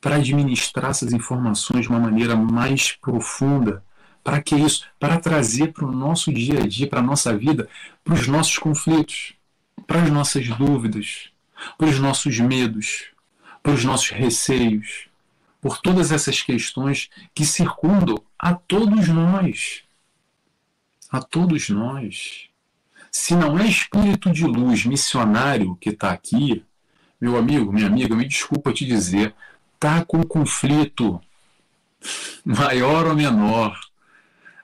[0.01, 3.85] para administrar essas informações de uma maneira mais profunda.
[4.25, 4.87] Para que isso?
[4.99, 7.69] Para trazer para o nosso dia a dia, para a nossa vida,
[8.03, 9.35] para os nossos conflitos,
[9.87, 11.31] para as nossas dúvidas,
[11.77, 13.11] para os nossos medos,
[13.63, 15.09] para os nossos receios,
[15.61, 19.83] por todas essas questões que circundam a todos nós.
[21.11, 22.49] A todos nós.
[23.11, 26.65] Se não é espírito de luz missionário que está aqui,
[27.21, 29.35] meu amigo, minha amiga, me desculpa te dizer,
[29.75, 31.21] está com conflito
[32.45, 33.79] maior ou menor.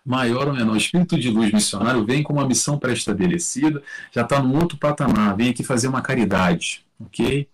[0.07, 0.77] Maior ou menor.
[0.77, 5.51] Espírito de luz missionário vem com uma missão pré-estabelecida, já está num outro patamar, vem
[5.51, 7.49] aqui fazer uma caridade, ok?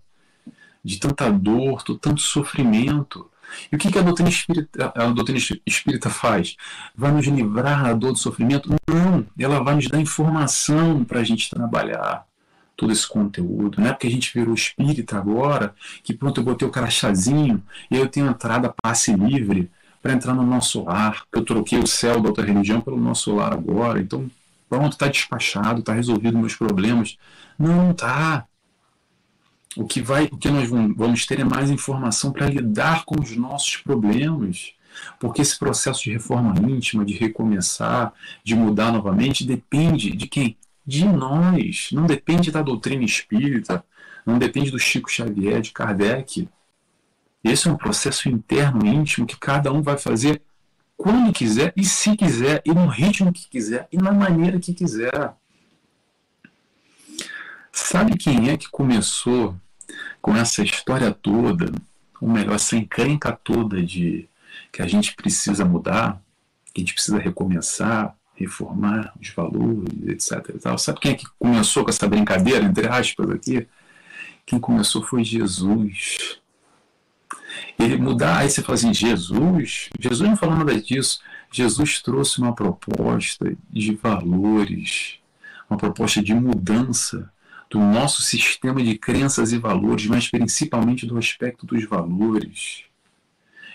[0.84, 3.30] de tanta dor, de tanto sofrimento.
[3.72, 6.56] E o que a doutrina espírita, a doutrina espírita faz?
[6.96, 8.70] Vai nos livrar da dor do sofrimento?
[8.88, 12.26] Não, ela vai nos dar informação para a gente trabalhar
[12.76, 13.80] todo esse conteúdo.
[13.80, 17.96] Não é porque a gente virou espírita agora que pronto, eu botei o crachazinho e
[17.96, 21.24] eu tenho entrada passe livre para entrar no nosso lar.
[21.32, 24.00] Eu troquei o céu da outra religião pelo nosso lar agora.
[24.00, 24.30] Então,
[24.70, 27.18] pronto, está despachado, está resolvido meus problemas.
[27.58, 28.46] Não, está.
[29.76, 33.36] O que, vai, o que nós vamos ter é mais informação para lidar com os
[33.36, 34.74] nossos problemas.
[35.20, 40.58] Porque esse processo de reforma íntima, de recomeçar, de mudar novamente, depende de quem?
[40.86, 43.84] de nós, não depende da doutrina espírita,
[44.26, 46.48] não depende do Chico Xavier, de Kardec.
[47.44, 50.42] Esse é um processo interno, íntimo, que cada um vai fazer
[50.98, 55.34] quando quiser e se quiser, e no ritmo que quiser e na maneira que quiser.
[57.72, 59.56] Sabe quem é que começou
[60.22, 61.72] com essa história toda,
[62.22, 64.28] ou melhor, essa encrenca toda de
[64.72, 66.22] que a gente precisa mudar,
[66.74, 70.56] que a gente precisa recomeçar, reformar os valores, etc.
[70.56, 70.78] E tal.
[70.78, 73.68] Sabe quem é que começou com essa brincadeira, entre aspas, aqui?
[74.46, 76.40] Quem começou foi Jesus.
[77.80, 79.90] Ele mudar, aí você fala assim, Jesus?
[80.00, 81.20] Jesus não falou nada disso.
[81.52, 85.20] Jesus trouxe uma proposta de valores,
[85.70, 87.32] uma proposta de mudança
[87.70, 92.84] do nosso sistema de crenças e valores, mas principalmente do aspecto dos valores.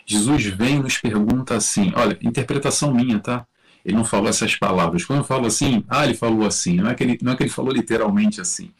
[0.06, 3.46] Jesus vem e nos pergunta assim: olha, interpretação minha, tá?
[3.84, 5.04] Ele não falou essas palavras.
[5.04, 7.42] Quando eu falo assim, ah, ele falou assim, não é que ele, não é que
[7.42, 8.70] ele falou literalmente assim.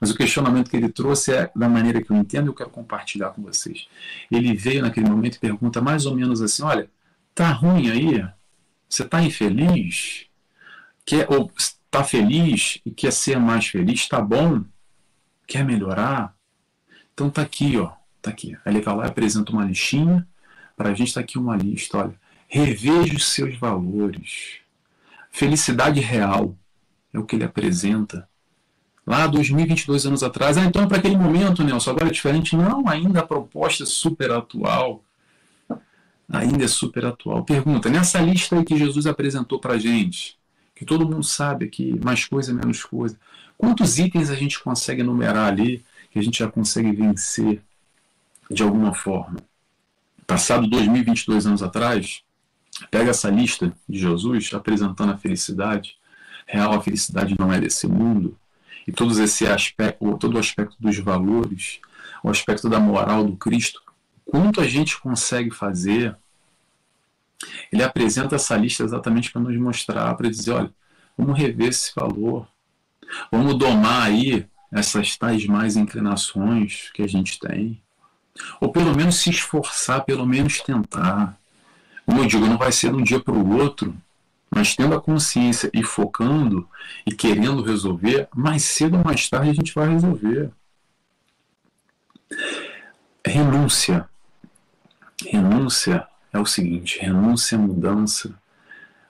[0.00, 2.70] Mas o questionamento que ele trouxe é da maneira que eu entendo e eu quero
[2.70, 3.86] compartilhar com vocês.
[4.30, 6.90] Ele veio naquele momento e pergunta mais ou menos assim: olha,
[7.34, 8.26] tá ruim aí?
[8.88, 10.26] Você tá infeliz?
[11.04, 11.50] Quer, ou
[11.90, 14.08] tá feliz e quer ser mais feliz?
[14.08, 14.64] Tá bom?
[15.46, 16.34] Quer melhorar?
[17.14, 17.92] Então tá aqui, ó.
[18.20, 18.56] Tá aqui.
[18.64, 20.26] Aí ele vai lá e apresenta uma listinha.
[20.76, 24.60] Para a gente tá aqui uma lista, olha Reveja os seus valores.
[25.30, 26.56] Felicidade real
[27.12, 28.26] é o que ele apresenta.
[29.06, 32.56] Lá 2022 anos atrás, ah, então para aquele momento, Nelson, agora é diferente.
[32.56, 35.04] Não, ainda a proposta é super atual.
[36.26, 37.44] Ainda é super atual.
[37.44, 40.38] Pergunta, nessa lista aí que Jesus apresentou para gente,
[40.74, 43.18] que todo mundo sabe aqui, mais coisa, menos coisa,
[43.58, 47.62] quantos itens a gente consegue enumerar ali que a gente já consegue vencer
[48.50, 49.36] de alguma forma?
[50.26, 52.22] Passado 2022 anos atrás,
[52.90, 55.96] pega essa lista de Jesus apresentando a felicidade,
[56.46, 58.36] real a felicidade não é desse mundo,
[58.86, 61.80] e todos esse aspecto, todo o aspecto dos valores,
[62.22, 63.82] o aspecto da moral do Cristo,
[64.24, 66.16] quanto a gente consegue fazer,
[67.70, 70.70] ele apresenta essa lista exatamente para nos mostrar, para dizer, olha,
[71.16, 72.48] vamos rever esse valor,
[73.30, 77.82] vamos domar aí essas tais mais inclinações que a gente tem,
[78.60, 81.37] ou pelo menos se esforçar, pelo menos tentar.
[82.08, 83.94] Como eu digo, não vai ser de um dia para o outro,
[84.50, 86.66] mas tendo a consciência e focando
[87.06, 90.50] e querendo resolver, mais cedo ou mais tarde a gente vai resolver.
[93.22, 94.08] Renúncia.
[95.22, 98.34] Renúncia é o seguinte: renúncia é mudança,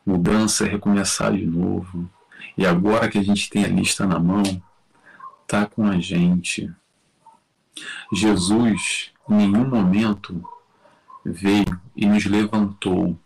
[0.04, 2.10] mudança é recomeçar de novo.
[2.56, 4.42] E agora que a gente tem a lista na mão,
[5.46, 6.68] tá com a gente.
[8.12, 10.44] Jesus, em nenhum momento,
[11.30, 13.18] veio e nos levantou.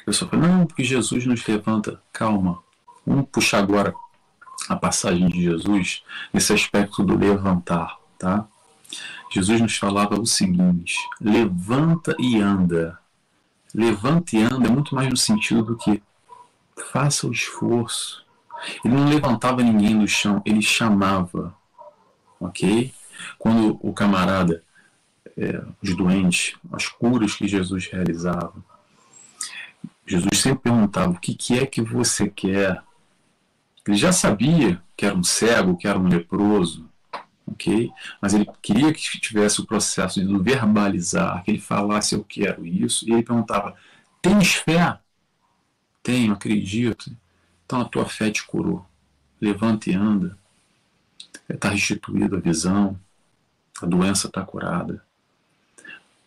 [0.00, 2.00] A pessoa fala, não, porque Jesus nos levanta.
[2.12, 2.62] Calma,
[3.06, 3.94] vamos puxar agora
[4.68, 8.46] a passagem de Jesus nesse aspecto do levantar, tá?
[9.30, 12.98] Jesus nos falava o seguinte: levanta e anda.
[13.74, 16.00] Levanta e anda é muito mais no sentido do que
[16.92, 18.24] faça o esforço.
[18.84, 21.54] Ele não levantava ninguém do chão, ele chamava,
[22.38, 22.94] ok?
[23.38, 24.62] Quando o camarada
[25.36, 28.54] é, os doentes, as curas que Jesus realizava.
[30.06, 32.82] Jesus sempre perguntava: o que, que é que você quer?
[33.86, 36.88] Ele já sabia que era um cego, que era um leproso,
[37.46, 37.90] ok?
[38.20, 43.08] Mas ele queria que tivesse o processo de verbalizar, que ele falasse: eu quero isso.
[43.08, 43.74] E ele perguntava:
[44.22, 44.98] tens fé?
[46.02, 47.14] Tenho, acredito.
[47.64, 48.84] Então a tua fé te curou.
[49.40, 50.38] Levanta e anda.
[51.48, 52.98] Está restituída a visão.
[53.82, 55.02] A doença está curada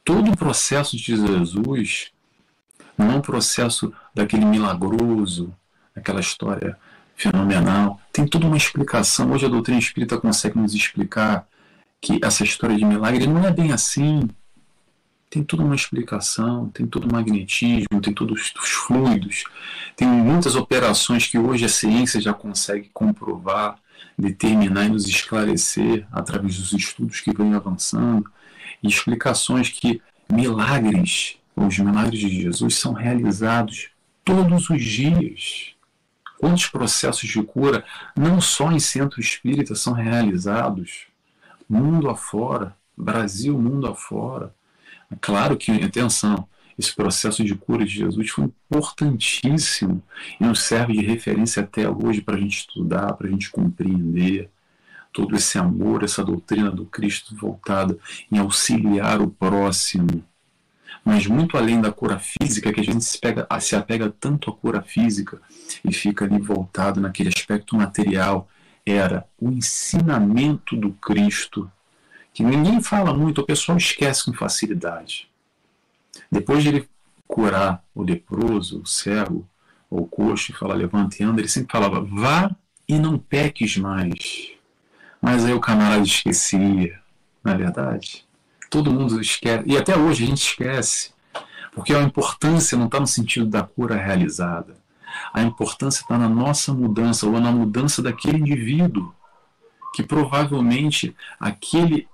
[0.08, 1.54] todo o processo de Jesus
[2.98, 5.54] não é um processo daquele milagroso,
[5.94, 6.78] aquela história
[7.14, 8.00] fenomenal.
[8.14, 9.34] Tem toda uma explicação.
[9.34, 11.46] Hoje a doutrina espírita consegue nos explicar
[12.00, 14.30] que essa história de milagre não é bem assim.
[15.30, 19.44] Tem toda uma explicação, tem todo o magnetismo, tem todos os fluidos,
[19.94, 23.76] tem muitas operações que hoje a ciência já consegue comprovar,
[24.18, 28.32] determinar e nos esclarecer através dos estudos que vêm avançando
[28.82, 33.90] e explicações que milagres, os milagres de Jesus, são realizados
[34.24, 35.74] todos os dias.
[36.38, 37.84] Quantos processos de cura,
[38.16, 41.08] não só em centro espírita, são realizados,
[41.68, 44.54] mundo afora, Brasil, mundo afora.
[45.20, 50.04] Claro que, atenção, esse processo de cura de Jesus foi importantíssimo
[50.40, 54.50] e nos serve de referência até hoje para a gente estudar, para a gente compreender
[55.18, 57.98] todo esse amor, essa doutrina do Cristo voltada
[58.32, 60.24] em auxiliar o próximo.
[61.04, 64.54] Mas muito além da cura física, que a gente se, pega, se apega tanto à
[64.54, 65.42] cura física
[65.84, 68.48] e fica ali voltado naquele aspecto material,
[68.86, 71.72] era o ensinamento do Cristo,
[72.32, 75.28] que ninguém fala muito, o pessoal esquece com facilidade.
[76.32, 76.90] Depois de ele
[77.28, 79.50] curar o leproso, o cego,
[79.90, 82.56] ou o coxo, e falar levante e anda, ele sempre falava, vá
[82.88, 84.57] e não peques mais.
[85.22, 87.00] Mas aí o camarada esquecia,
[87.46, 88.26] é verdade?
[88.70, 91.12] Todo mundo esquece, e até hoje a gente esquece,
[91.74, 94.76] porque a importância não está no sentido da cura realizada.
[95.34, 99.14] A importância está na nossa mudança, ou na mudança daquele indivíduo,
[99.94, 102.08] que provavelmente aquele,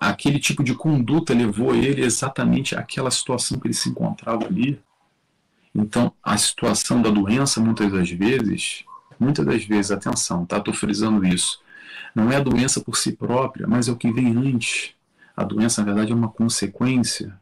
[0.00, 4.80] aquele tipo de conduta levou ele exatamente àquela situação que ele se encontrava ali.
[5.74, 8.84] Então, a situação da doença, muitas das vezes,
[9.18, 10.58] muitas das vezes, atenção, tá?
[10.58, 11.63] Estou frisando isso.
[12.14, 14.94] Não é a doença por si própria, mas é o que vem antes.
[15.36, 17.38] A doença, na verdade, é uma consequência.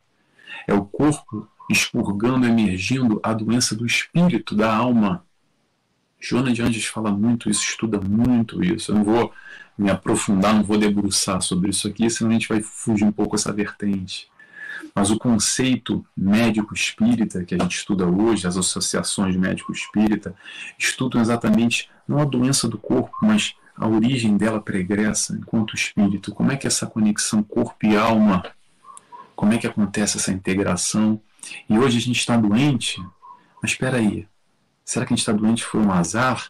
[0.67, 5.25] É o corpo expurgando, emergindo a doença do espírito, da alma.
[6.19, 8.93] Joana de Anjos fala muito isso, estuda muito isso.
[8.93, 9.33] Eu não vou
[9.77, 13.35] me aprofundar, não vou debruçar sobre isso aqui, senão a gente vai fugir um pouco
[13.35, 14.31] essa vertente.
[14.95, 20.35] Mas o conceito médico espírita que a gente estuda hoje, as associações médico espírita,
[20.79, 26.35] estudam exatamente não a doença do corpo, mas a origem dela pregressa enquanto espírito.
[26.35, 28.45] Como é que essa conexão corpo e alma,
[29.35, 31.21] como é que acontece essa integração?
[31.69, 33.01] E hoje a gente está doente,
[33.61, 34.27] mas espera aí,
[34.85, 36.49] será que a gente está doente foi um azar?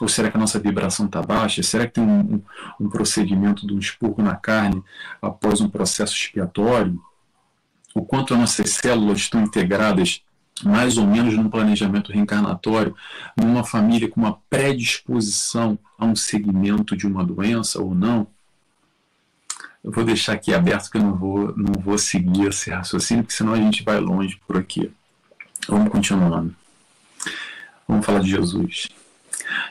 [0.00, 1.62] Ou será que a nossa vibração está baixa?
[1.62, 2.42] Será que tem um, um,
[2.80, 4.82] um procedimento de um expurgo na carne
[5.20, 7.00] após um processo expiatório?
[7.94, 10.22] o quanto as nossas células estão integradas
[10.62, 12.94] mais ou menos num planejamento reencarnatório,
[13.36, 18.26] numa família com uma predisposição a um segmento de uma doença ou não,
[19.82, 23.36] eu vou deixar aqui aberto que eu não vou, não vou seguir esse raciocínio, porque
[23.36, 24.92] senão a gente vai longe por aqui.
[25.68, 26.54] Vamos continuando.
[27.88, 28.88] Vamos falar de Jesus.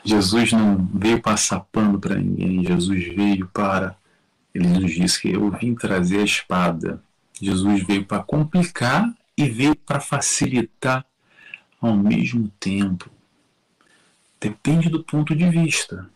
[0.04, 3.96] Jesus não veio passar pano para ninguém, Jesus veio para.
[4.54, 7.02] Ele nos disse que eu vim trazer a espada
[7.42, 11.04] Jesus veio para complicar e veio para facilitar
[11.80, 13.10] ao mesmo tempo.
[14.40, 16.08] Depende do ponto de vista.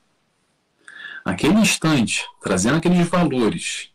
[1.25, 3.91] Naquele instante, trazendo aqueles valores,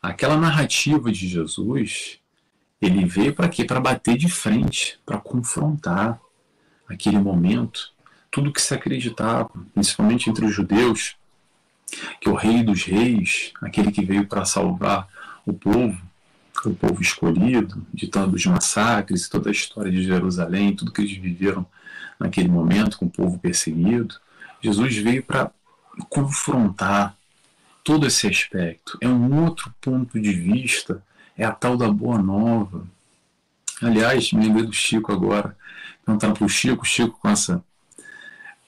[0.00, 2.18] aquela narrativa de Jesus,
[2.80, 3.64] ele veio para quê?
[3.64, 6.20] Para bater de frente, para confrontar
[6.88, 7.92] aquele momento,
[8.30, 11.16] tudo que se acreditava, principalmente entre os judeus,
[12.20, 15.08] que o rei dos reis, aquele que veio para salvar
[15.44, 16.00] o povo,
[16.70, 21.16] o povo escolhido, de todos os massacres, toda a história de Jerusalém, tudo que eles
[21.16, 21.66] viveram
[22.18, 24.16] naquele momento com o povo perseguido,
[24.62, 25.50] Jesus veio para
[26.08, 27.16] confrontar
[27.84, 28.98] todo esse aspecto.
[29.00, 31.02] É um outro ponto de vista,
[31.36, 32.86] é a tal da boa nova.
[33.80, 35.56] Aliás, me lembrei do Chico agora,
[36.04, 37.62] perguntando para o Chico, Chico com essa,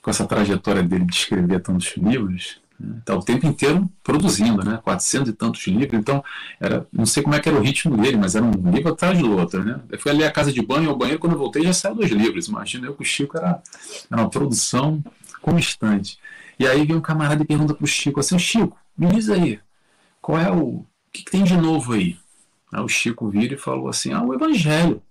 [0.02, 2.60] com essa trajetória dele de escrever tantos livros,
[2.98, 4.78] Está o tempo inteiro produzindo, né?
[4.82, 5.98] 400 e tantos livros.
[5.98, 6.22] Então,
[6.60, 9.18] era, não sei como é que era o ritmo dele, mas era um livro atrás
[9.18, 9.80] do outro, né?
[9.90, 12.10] Eu fui ali a casa de banho, ao banheiro, quando eu voltei já saiu dois
[12.10, 12.46] livros.
[12.46, 13.60] Imagina eu que o Chico era,
[14.10, 15.02] era uma produção
[15.42, 16.18] constante.
[16.58, 19.60] E aí vem um camarada e pergunta para o Chico assim, Chico, me diz aí,
[20.20, 20.60] qual é o...
[20.60, 22.16] o que, que tem de novo aí?
[22.72, 25.02] Aí o Chico vira e falou assim, ah, o Evangelho.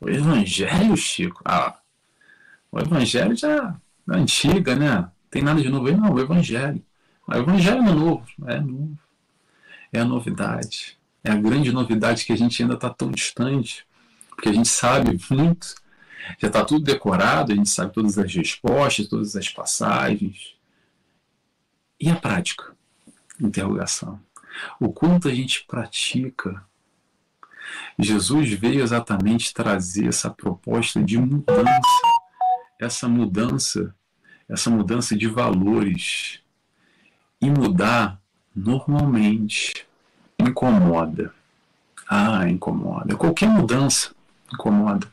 [0.00, 1.42] O Evangelho, Chico?
[1.44, 1.76] Ah,
[2.72, 3.76] o Evangelho já
[4.10, 5.08] é antiga, né?
[5.30, 5.96] Tem nada de novo aí?
[5.96, 6.82] Não, o Evangelho.
[7.28, 8.98] O Evangelho é novo, é novo.
[9.92, 10.96] É a novidade.
[11.22, 13.86] É a grande novidade que a gente ainda está tão distante,
[14.30, 15.74] porque a gente sabe muito,
[16.38, 20.54] já está tudo decorado, a gente sabe todas as respostas, todas as passagens.
[22.00, 22.74] E a prática?
[23.38, 24.18] Interrogação.
[24.80, 26.64] O quanto a gente pratica.
[27.98, 31.68] Jesus veio exatamente trazer essa proposta de mudança,
[32.80, 33.94] essa mudança,
[34.48, 36.40] essa mudança de valores,
[37.40, 38.20] e mudar
[38.54, 39.86] normalmente
[40.38, 41.32] incomoda.
[42.08, 43.16] Ah, incomoda.
[43.16, 44.14] Qualquer mudança
[44.52, 45.06] incomoda.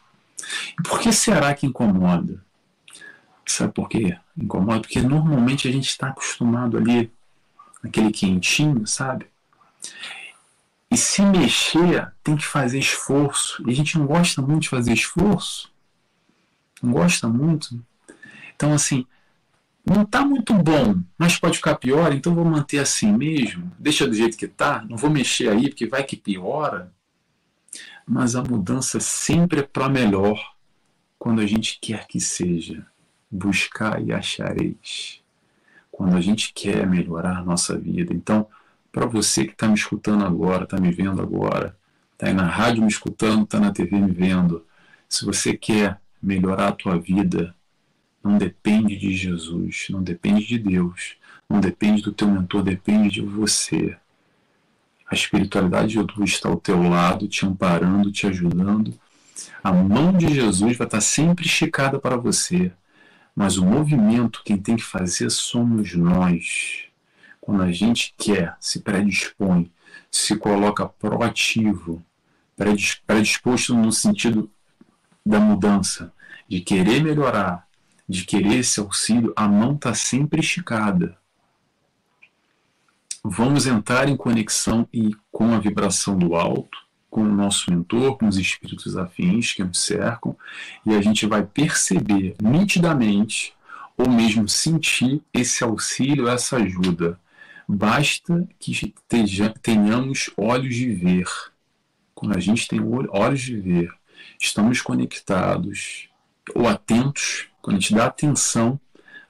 [0.79, 2.43] E por que será que incomoda?
[3.45, 4.17] Sabe por quê?
[4.38, 7.11] Incomoda porque normalmente a gente está acostumado ali,
[7.83, 9.27] aquele quentinho, sabe?
[10.89, 13.61] E se mexer, tem que fazer esforço.
[13.67, 15.71] E a gente não gosta muito de fazer esforço.
[16.82, 17.80] Não gosta muito.
[18.55, 19.05] Então, assim,
[19.86, 24.13] não está muito bom, mas pode ficar pior, então vou manter assim mesmo, deixa do
[24.13, 26.91] jeito que está, não vou mexer aí porque vai que piora.
[28.07, 30.55] Mas a mudança sempre é para melhor
[31.17, 32.86] quando a gente quer que seja.
[33.31, 35.21] Buscar e achareis.
[35.91, 38.13] Quando a gente quer melhorar a nossa vida.
[38.13, 38.47] Então,
[38.91, 41.75] para você que está me escutando agora, está me vendo agora,
[42.13, 44.65] está aí na rádio me escutando, está na TV me vendo,
[45.09, 47.55] se você quer melhorar a tua vida,
[48.26, 51.15] não depende de Jesus, não depende de Deus,
[51.47, 53.95] não depende do teu mentor, depende de você.
[55.07, 58.99] A espiritualidade de Jesus está ao teu lado, te amparando, te ajudando.
[59.63, 62.71] A mão de Jesus vai estar sempre esticada para você.
[63.36, 66.86] Mas o movimento, quem tem que fazer somos nós.
[67.39, 69.71] Quando a gente quer, se predispõe,
[70.09, 72.03] se coloca proativo,
[73.05, 74.49] predisposto no sentido
[75.23, 76.11] da mudança,
[76.47, 77.64] de querer melhorar,
[78.08, 81.18] de querer esse auxílio, a mão está sempre esticada.
[83.24, 86.78] Vamos entrar em conexão e com a vibração do alto,
[87.10, 90.38] com o nosso mentor, com os espíritos afins que nos cercam,
[90.86, 93.56] e a gente vai perceber nitidamente,
[93.97, 97.20] ou mesmo sentir esse auxílio, essa ajuda.
[97.68, 98.93] Basta que
[99.62, 101.28] tenhamos olhos de ver.
[102.14, 102.80] Quando a gente tem
[103.10, 103.91] olhos de ver,
[104.39, 106.10] estamos conectados
[106.54, 108.80] ou atentos, quando a gente dá atenção,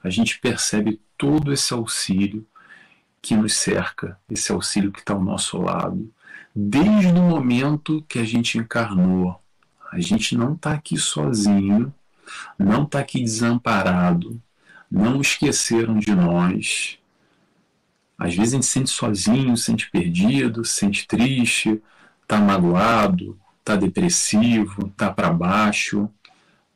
[0.02, 2.46] a gente percebe todo esse auxílio
[3.22, 6.12] que nos cerca, esse auxílio que está ao nosso lado,
[6.54, 9.40] desde o momento que a gente encarnou.
[9.90, 11.92] A gente não está aqui sozinho,
[12.58, 14.40] não está aqui desamparado,
[14.90, 16.98] não esqueceram de nós.
[18.18, 21.82] Às vezes a gente se sente sozinho, se sente perdido, se sente triste,
[22.22, 26.08] está magoado, está depressivo, está para baixo.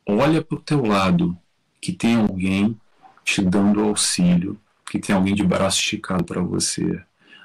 [0.06, 1.36] Olha para o teu lado,
[1.80, 2.78] que tem alguém
[3.24, 4.58] te dando auxílio,
[4.90, 7.02] que tem alguém de braço esticado para você.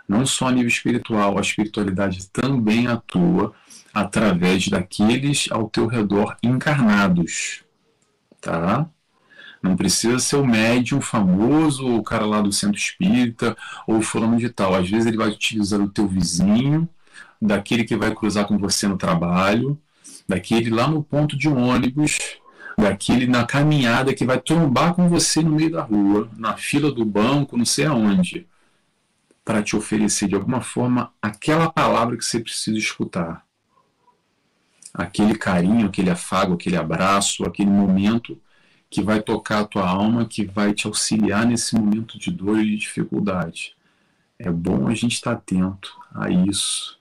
[0.08, 3.54] Não só a nível espiritual, a espiritualidade também atua
[3.94, 7.64] através daqueles ao teu redor encarnados,
[8.42, 8.88] tá?
[9.62, 14.38] Não precisa ser o médium famoso, ou o cara lá do centro espírita, ou fulano
[14.38, 14.76] de tal.
[14.76, 16.88] Às vezes ele vai utilizar o teu vizinho,
[17.42, 19.80] daquele que vai cruzar com você no trabalho,
[20.28, 22.20] daquele lá no ponto de ônibus,
[22.78, 27.06] daquele na caminhada que vai trombar com você no meio da rua, na fila do
[27.06, 28.48] banco, não sei aonde,
[29.44, 33.46] para te oferecer de alguma forma aquela palavra que você precisa escutar.
[34.94, 38.40] Aquele carinho, aquele afago, aquele abraço, aquele momento
[38.90, 42.66] que vai tocar a tua alma, que vai te auxiliar nesse momento de dor e
[42.66, 43.76] de dificuldade.
[44.40, 46.98] É bom a gente estar atento a isso,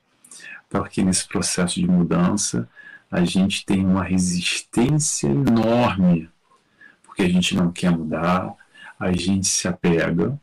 [0.69, 2.69] porque nesse processo de mudança
[3.15, 6.29] a gente tem uma resistência enorme,
[7.05, 8.53] porque a gente não quer mudar,
[8.99, 10.37] a gente se apega,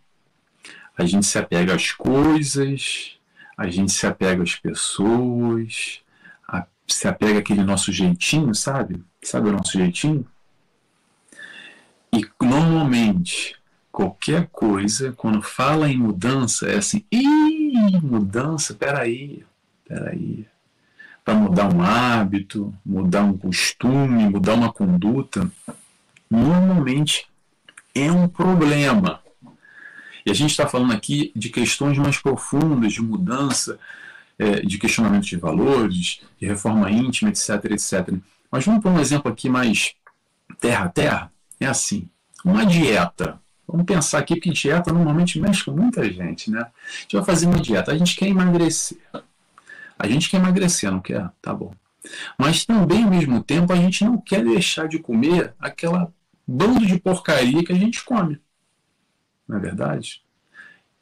[0.98, 3.20] a gente se apega às coisas,
[3.58, 6.00] a gente se apega às pessoas,
[6.48, 9.04] a, se apega àquele nosso jeitinho, sabe?
[9.22, 10.26] Sabe o nosso jeitinho?
[12.14, 13.58] E normalmente,
[13.92, 19.44] qualquer coisa, quando fala em mudança, é assim, ih, mudança, peraí,
[19.86, 20.48] peraí
[21.24, 25.50] para mudar um hábito, mudar um costume, mudar uma conduta,
[26.30, 27.28] normalmente
[27.94, 29.22] é um problema.
[30.26, 33.80] E a gente está falando aqui de questões mais profundas, de mudança,
[34.38, 38.14] é, de questionamento de valores, de reforma íntima, etc, etc.
[38.52, 39.94] Mas vamos para um exemplo aqui mais
[40.60, 41.32] terra a terra.
[41.60, 42.10] É assim,
[42.44, 43.40] uma dieta.
[43.68, 46.62] Vamos pensar aqui que dieta normalmente mexe com muita gente, né?
[46.62, 48.98] A gente vai fazer uma dieta, a gente quer emagrecer.
[50.02, 51.30] A gente quer emagrecer, não quer?
[51.40, 51.72] Tá bom.
[52.36, 56.12] Mas também, ao mesmo tempo, a gente não quer deixar de comer aquela
[56.48, 58.42] bando de porcaria que a gente come.
[59.48, 60.24] Não é verdade?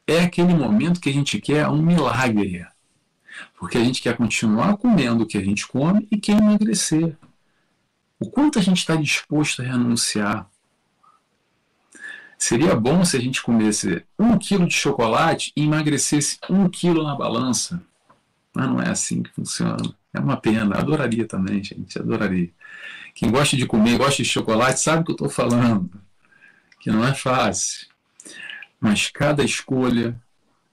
[0.06, 2.68] É aquele momento que a gente quer um milagre.
[3.58, 7.18] Porque a gente quer continuar comendo o que a gente come e quer emagrecer.
[8.20, 10.50] O quanto a gente está disposto a renunciar?
[12.38, 17.16] Seria bom se a gente comesse um quilo de chocolate e emagrecesse um quilo na
[17.16, 17.82] balança.
[18.56, 19.78] Mas não é assim que funciona.
[20.14, 20.78] É uma pena.
[20.78, 22.00] Adoraria também, gente.
[22.00, 22.52] Adoraria.
[23.14, 25.89] Quem gosta de comer, gosta de chocolate, sabe o que eu estou falando.
[26.80, 27.88] Que não é fácil.
[28.80, 30.20] Mas cada escolha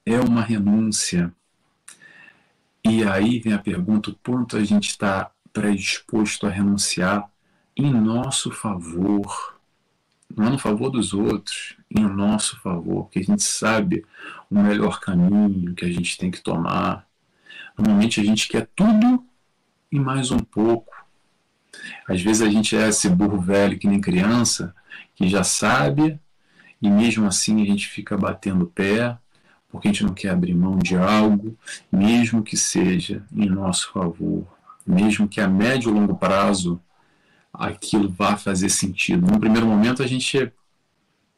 [0.05, 1.33] é uma renúncia.
[2.85, 7.29] E aí vem a pergunta: o quanto a gente está predisposto a renunciar
[7.77, 9.57] em nosso favor?
[10.35, 14.05] Não é no favor dos outros, em nosso favor, porque a gente sabe
[14.51, 17.06] o melhor caminho que a gente tem que tomar
[17.77, 19.25] Normalmente a gente quer tudo
[19.91, 20.95] e mais um pouco.
[22.09, 24.75] Às vezes a gente é esse burro velho que nem criança,
[25.15, 26.19] que já sabe,
[26.81, 29.17] e mesmo assim a gente fica batendo pé,
[29.69, 31.57] porque a gente não quer abrir mão de algo,
[31.93, 34.47] mesmo que seja em nosso favor,
[34.87, 36.81] mesmo que a médio ou longo prazo
[37.53, 39.31] aquilo vá fazer sentido.
[39.31, 40.53] No primeiro momento a gente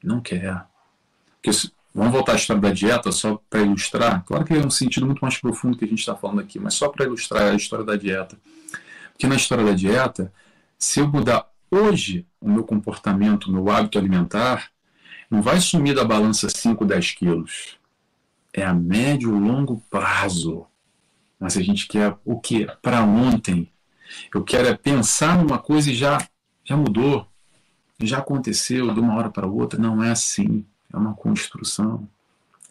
[0.03, 0.65] não quer.
[1.41, 1.51] Porque
[1.99, 4.25] Vamos voltar à história da dieta só para ilustrar.
[4.25, 6.75] Claro que é um sentido muito mais profundo que a gente está falando aqui, mas
[6.75, 8.39] só para ilustrar a história da dieta.
[9.11, 10.33] Porque na história da dieta,
[10.79, 14.71] se eu mudar hoje o meu comportamento, o meu hábito alimentar,
[15.29, 17.77] não vai sumir da balança 5, 10 quilos.
[18.53, 20.67] É a médio ou longo prazo.
[21.37, 22.65] Mas a gente quer o que?
[22.81, 23.73] Para ontem.
[24.33, 26.25] Eu quero é pensar numa coisa e já,
[26.65, 27.27] já mudou.
[28.01, 29.81] Já aconteceu de uma hora para outra.
[29.81, 32.09] Não é assim é uma construção.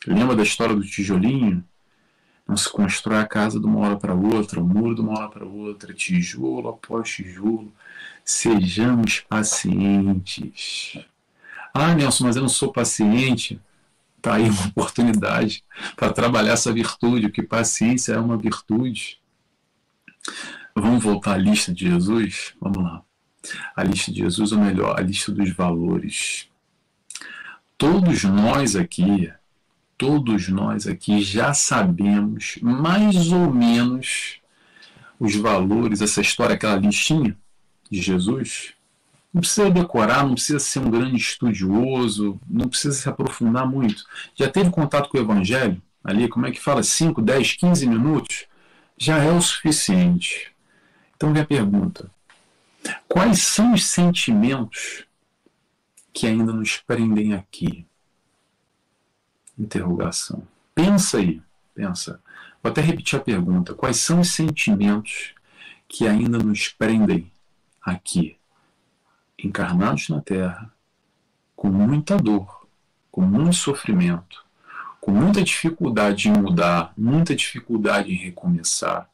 [0.05, 1.63] Lembra da história do tijolinho?
[2.47, 5.29] Não se constrói a casa de uma hora para outra, o muro de uma hora
[5.29, 7.73] para outra, tijolo após tijolo.
[8.23, 10.97] Sejamos pacientes.
[11.73, 13.59] Ah, Nelson, mas eu não sou paciente.
[14.15, 15.63] Está aí uma oportunidade
[15.95, 19.19] para trabalhar essa virtude, porque paciência é uma virtude.
[20.73, 22.53] Vamos voltar à lista de Jesus?
[22.61, 23.03] Vamos lá.
[23.75, 26.49] A lista de Jesus, ou melhor, a lista dos valores.
[27.77, 29.31] Todos nós aqui,
[29.97, 34.39] todos nós aqui já sabemos mais ou menos
[35.19, 37.37] os valores, essa história, aquela listinha
[37.89, 38.73] de Jesus.
[39.31, 44.03] Não precisa decorar, não precisa ser um grande estudioso, não precisa se aprofundar muito.
[44.33, 45.79] Já teve contato com o Evangelho?
[46.03, 46.81] Ali, como é que fala?
[46.81, 48.45] 5, 10, 15 minutos?
[48.97, 50.51] Já é o suficiente.
[51.15, 52.09] Então vem a pergunta:
[53.07, 55.06] quais são os sentimentos
[56.17, 57.85] que ainda nos prendem aqui?
[59.55, 60.47] Interrogação.
[60.73, 61.39] Pensa aí,
[61.75, 62.19] pensa.
[62.63, 65.35] Vou até repetir a pergunta: quais são os sentimentos
[65.87, 67.31] que ainda nos prendem
[67.79, 68.35] aqui?
[69.37, 70.73] encarnados na Terra,
[71.55, 72.67] com muita dor,
[73.11, 74.43] com muito sofrimento,
[74.99, 79.07] com muita dificuldade em mudar, muita dificuldade em recomeçar,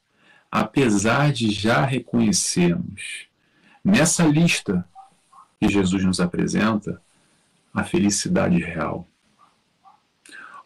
[0.50, 3.28] apesar de já reconhecermos
[3.84, 4.88] nessa lista
[5.64, 7.02] que Jesus nos apresenta
[7.74, 9.08] a felicidade real.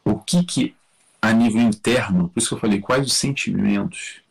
[0.03, 0.75] O que que
[1.21, 4.21] a nível interno, por isso que eu falei, quais os sentimentos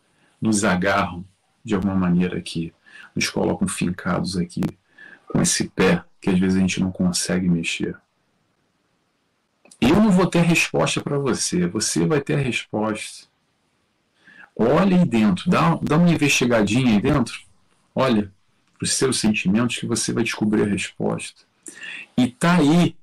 [0.40, 1.24] nos agarram
[1.64, 2.72] de alguma maneira aqui,
[3.14, 4.62] nos colocam fincados aqui,
[5.28, 7.96] com esse pé que às vezes a gente não consegue mexer.
[9.80, 13.28] Eu não vou ter resposta para você, você vai ter a resposta.
[14.54, 17.38] Olha aí dentro, dá, dá uma investigadinha aí dentro,
[17.94, 18.32] olha
[18.78, 21.42] para os seus sentimentos que você vai descobrir a resposta.
[22.16, 22.96] E tá aí,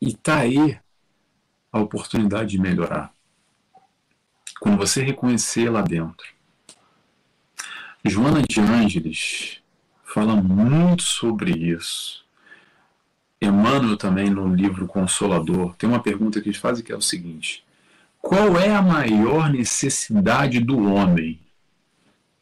[0.00, 0.78] e tá aí
[1.72, 3.12] a oportunidade de melhorar.
[4.60, 6.26] Quando você reconhecer lá dentro.
[8.04, 9.58] Joana de Ângeles,
[10.04, 12.24] fala muito sobre isso.
[13.40, 17.64] Emmanuel também no livro Consolador tem uma pergunta que ele faz que é o seguinte:
[18.20, 21.40] qual é a maior necessidade do homem?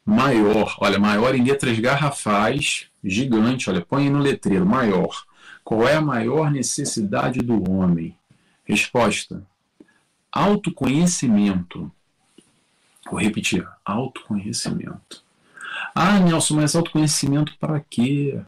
[0.05, 5.25] Maior, olha, maior em letras garrafais, gigante, olha, põe no letreiro, maior.
[5.63, 8.17] Qual é a maior necessidade do homem?
[8.65, 9.47] Resposta:
[10.31, 11.91] autoconhecimento.
[13.09, 15.23] Vou repetir: autoconhecimento.
[15.95, 18.41] Ah, Nelson, mas autoconhecimento para quê?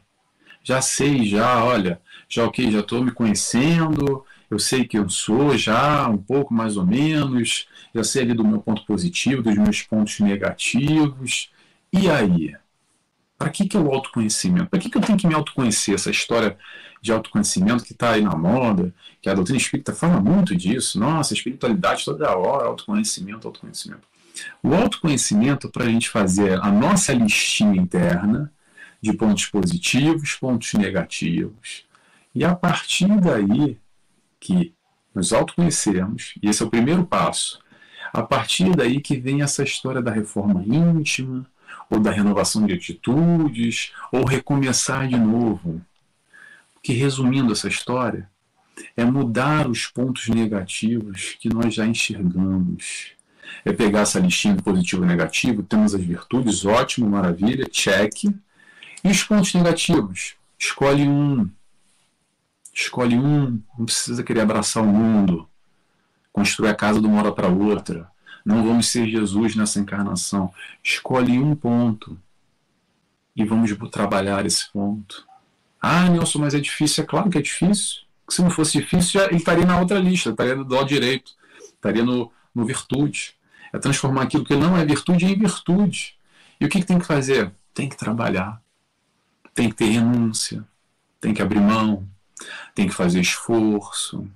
[0.62, 5.56] Já sei, já, olha, já ok, já estou me conhecendo, eu sei que eu sou
[5.56, 9.82] já, um pouco mais ou menos, já sei ali do meu ponto positivo, dos meus
[9.82, 11.50] pontos negativos.
[11.92, 12.54] E aí?
[13.38, 14.70] Para que, que é o autoconhecimento?
[14.70, 15.94] Para que, que eu tenho que me autoconhecer?
[15.94, 16.56] Essa história
[17.02, 20.98] de autoconhecimento que está aí na moda, que a doutrina espírita fala muito disso.
[20.98, 24.08] Nossa, espiritualidade toda hora, autoconhecimento, autoconhecimento.
[24.62, 28.52] O autoconhecimento para a gente fazer a nossa listinha interna
[29.00, 31.84] de pontos positivos, pontos negativos.
[32.34, 33.78] E a partir daí
[34.44, 34.74] que
[35.14, 37.58] nos autoconhecemos, e esse é o primeiro passo,
[38.12, 41.46] a partir daí que vem essa história da reforma íntima,
[41.90, 45.80] ou da renovação de atitudes, ou recomeçar de novo.
[46.74, 48.28] Porque, resumindo essa história,
[48.96, 53.14] é mudar os pontos negativos que nós já enxergamos
[53.64, 58.24] é pegar essa listinha do positivo e negativo, temos as virtudes, ótimo, maravilha, check.
[58.24, 60.34] E os pontos negativos?
[60.58, 61.48] Escolhe um.
[62.74, 65.48] Escolhe um, não precisa querer abraçar o mundo,
[66.32, 68.10] construir a casa de uma hora para outra.
[68.44, 70.52] Não vamos ser Jesus nessa encarnação.
[70.82, 72.18] Escolhe um ponto
[73.36, 75.24] e vamos trabalhar esse ponto.
[75.80, 77.04] Ah, Nelson, mas é difícil.
[77.04, 78.02] É claro que é difícil.
[78.28, 82.30] Se não fosse difícil, ele estaria na outra lista, estaria do lado direito, estaria no,
[82.54, 83.34] no virtude.
[83.72, 86.16] É transformar aquilo que não é virtude em virtude.
[86.60, 87.52] E o que, que tem que fazer?
[87.72, 88.60] Tem que trabalhar.
[89.54, 90.64] Tem que ter renúncia.
[91.20, 92.08] Tem que abrir mão.
[92.74, 94.28] Tem que fazer esforço.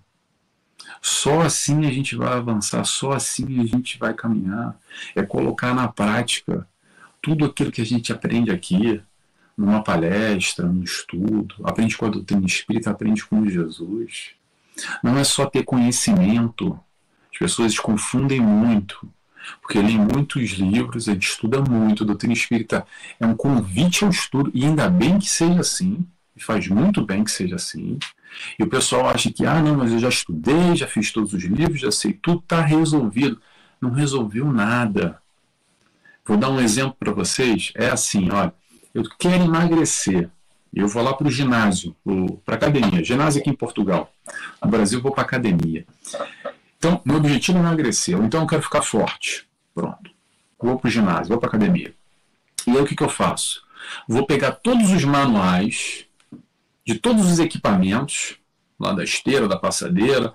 [1.01, 4.77] Só assim a gente vai avançar, só assim a gente vai caminhar.
[5.15, 6.67] É colocar na prática
[7.21, 9.01] tudo aquilo que a gente aprende aqui,
[9.57, 14.31] numa palestra, num estudo, aprende com a doutrina espírita, aprende com Jesus.
[15.03, 16.79] Não é só ter conhecimento.
[17.33, 19.09] As pessoas confundem muito
[19.61, 22.87] porque lê muitos livros, a gente estuda muito, a doutrina espírita
[23.19, 26.07] é um convite ao estudo, e ainda bem que seja assim,
[26.39, 27.99] e faz muito bem que seja assim.
[28.59, 31.43] E o pessoal acha que, ah, não, mas eu já estudei, já fiz todos os
[31.43, 33.41] livros, já sei, tudo está resolvido.
[33.81, 35.21] Não resolveu nada.
[36.25, 37.73] Vou dar um exemplo para vocês.
[37.75, 38.53] É assim, olha,
[38.95, 40.31] eu quero emagrecer.
[40.75, 41.97] Eu vou lá para o ginásio,
[42.45, 43.03] para a academia.
[43.03, 44.13] Ginásio aqui em Portugal.
[44.63, 45.87] No Brasil, vou para academia.
[46.77, 49.49] Então, meu objetivo é emagrecer, então eu quero ficar forte.
[49.75, 50.11] Pronto.
[50.61, 51.95] Vou para o ginásio, vou para a academia.
[52.67, 53.63] E aí o que, que eu faço?
[54.07, 56.08] Vou pegar todos os manuais
[56.89, 58.39] de todos os equipamentos,
[58.81, 60.33] lá da esteira, da passadeira,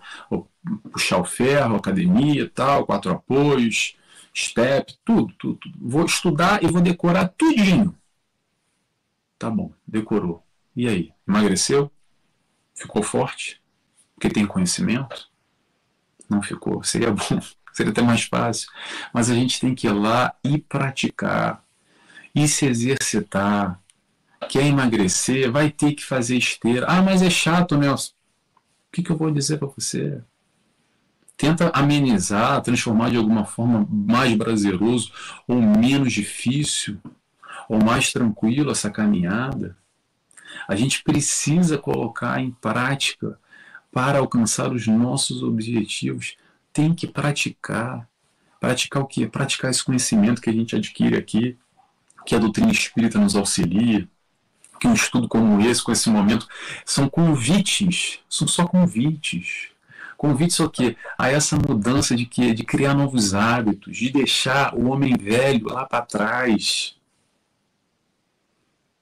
[0.91, 3.97] puxar o ferro, academia tal, quatro apoios,
[4.36, 5.80] step, tudo, tudo, tudo.
[5.82, 7.97] Vou estudar e vou decorar tudinho.
[9.39, 10.45] Tá bom, decorou.
[10.76, 11.12] E aí?
[11.28, 11.91] Emagreceu?
[12.76, 13.60] Ficou forte?
[14.14, 15.32] Porque tem conhecimento?
[16.30, 16.84] Não ficou.
[16.84, 17.41] Seria bom,
[17.74, 18.70] seria até mais fácil.
[19.12, 21.66] Mas a gente tem que ir lá e praticar,
[22.36, 23.83] e se exercitar.
[24.50, 25.52] Quer emagrecer?
[25.52, 26.86] Vai ter que fazer esteira.
[26.88, 28.12] Ah, mas é chato, Nelson.
[28.12, 30.22] O que, que eu vou dizer para você?
[31.38, 35.12] tenta amenizar, transformar de alguma forma mais prazeroso
[35.48, 36.98] ou menos difícil
[37.68, 39.78] ou mais tranquilo essa caminhada.
[40.68, 43.38] A gente precisa colocar em prática
[43.91, 46.38] para alcançar os nossos objetivos.
[46.72, 48.08] Tem que praticar.
[48.60, 49.28] Praticar o quê?
[49.28, 51.58] Praticar esse conhecimento que a gente adquire aqui,
[52.26, 54.08] que a doutrina espírita nos auxilia,
[54.84, 56.46] que um estudo como esse, com esse momento,
[56.86, 59.74] são convites, são só convites
[60.24, 60.96] Convites ao quê?
[61.18, 62.54] A essa mudança de quê?
[62.54, 66.96] De criar novos hábitos, de deixar o homem velho lá para trás.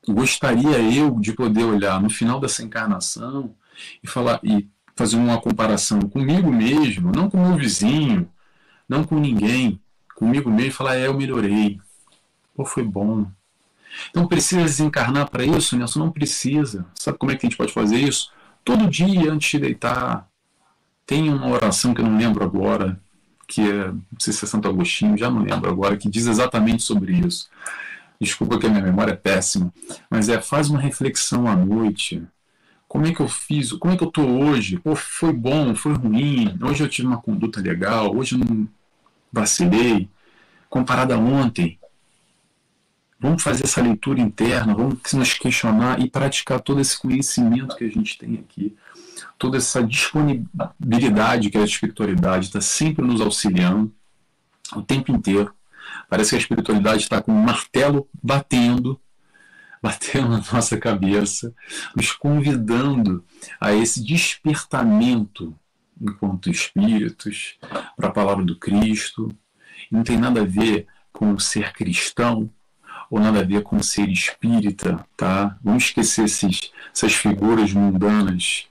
[0.08, 3.54] Gostaria eu de poder olhar no final dessa encarnação
[4.04, 8.28] e falar e fazer uma comparação comigo mesmo, não com meu vizinho,
[8.90, 9.80] não com ninguém,
[10.16, 11.80] comigo mesmo e falar, é, eu melhorei.
[12.56, 13.28] Pô, foi bom.
[14.10, 16.00] Então precisa desencarnar para isso, Nelson?
[16.00, 16.86] Não precisa.
[16.96, 18.32] Sabe como é que a gente pode fazer isso?
[18.64, 20.28] Todo dia antes de deitar,
[21.06, 23.00] tem uma oração que eu não lembro agora,
[23.48, 26.84] que é, não sei se é Santo Agostinho, já não lembro agora, que diz exatamente
[26.84, 27.50] sobre isso.
[28.20, 29.74] Desculpa que a minha memória é péssima,
[30.10, 32.24] mas é faz uma reflexão à noite.
[32.88, 33.72] Como é que eu fiz?
[33.74, 34.78] Como é que eu estou hoje?
[34.78, 36.58] Pô, foi bom, foi ruim?
[36.62, 38.68] Hoje eu tive uma conduta legal, hoje eu não
[39.32, 40.10] vacilei.
[40.70, 41.80] Comparada a ontem,
[43.22, 47.88] Vamos fazer essa leitura interna, vamos nos questionar e praticar todo esse conhecimento que a
[47.88, 48.76] gente tem aqui,
[49.38, 53.94] toda essa disponibilidade que a espiritualidade está sempre nos auxiliando
[54.76, 55.54] o tempo inteiro.
[56.10, 59.00] Parece que a espiritualidade está com um martelo batendo,
[59.84, 61.54] batendo na nossa cabeça,
[61.96, 63.24] nos convidando
[63.60, 65.56] a esse despertamento
[66.02, 67.60] enquanto espíritos
[67.96, 69.28] para a palavra do Cristo.
[69.92, 72.50] Não tem nada a ver com ser cristão,
[73.12, 75.58] ou nada a ver com ser espírita, tá?
[75.62, 78.68] Vamos esquecer esses, essas figuras mundanas.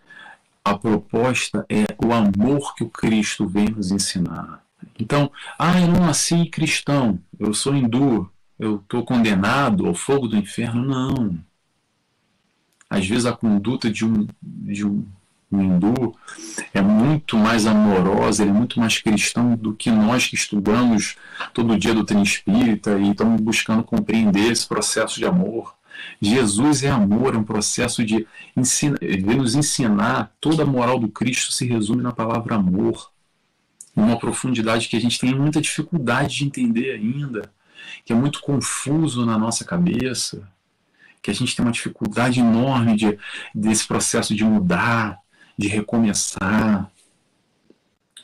[0.65, 4.65] A proposta é o amor que o Cristo vem nos ensinar.
[4.99, 10.37] Então, ah, eu não nasci cristão, eu sou hindu, eu estou condenado ao fogo do
[10.37, 10.87] inferno.
[10.87, 11.39] Não.
[12.89, 15.07] Às vezes a conduta de um, de um
[15.51, 16.15] o hindu
[16.73, 21.17] é muito mais amorosa, ele é muito mais cristão do que nós que estudamos
[21.53, 25.75] todo dia do treino espírita e estamos buscando compreender esse processo de amor.
[26.23, 28.27] Jesus é amor, é um processo de
[28.57, 33.11] ensina, ele nos ensinar, toda a moral do Cristo se resume na palavra amor,
[33.95, 37.53] uma profundidade que a gente tem muita dificuldade de entender ainda,
[38.05, 40.49] que é muito confuso na nossa cabeça,
[41.21, 43.19] que a gente tem uma dificuldade enorme de,
[43.55, 45.19] desse processo de mudar,
[45.61, 46.91] de recomeçar.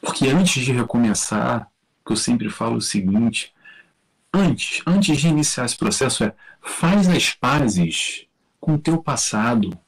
[0.00, 1.70] Porque antes de recomeçar,
[2.04, 3.52] que eu sempre falo o seguinte,
[4.32, 8.26] antes, antes de iniciar esse processo é faz as pazes
[8.58, 9.78] com o teu passado.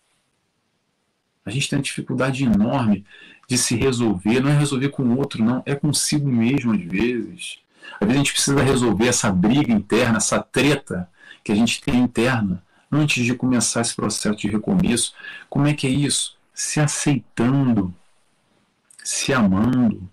[1.45, 3.07] A gente tem uma dificuldade enorme
[3.49, 7.61] de se resolver, não é resolver com o outro, não, é consigo mesmo às vezes.
[7.99, 11.09] Às vezes a gente precisa resolver essa briga interna, essa treta
[11.43, 15.15] que a gente tem interna, antes de começar esse processo de recomeço.
[15.49, 16.38] Como é que é isso?
[16.59, 17.95] Se aceitando,
[19.05, 20.11] se amando,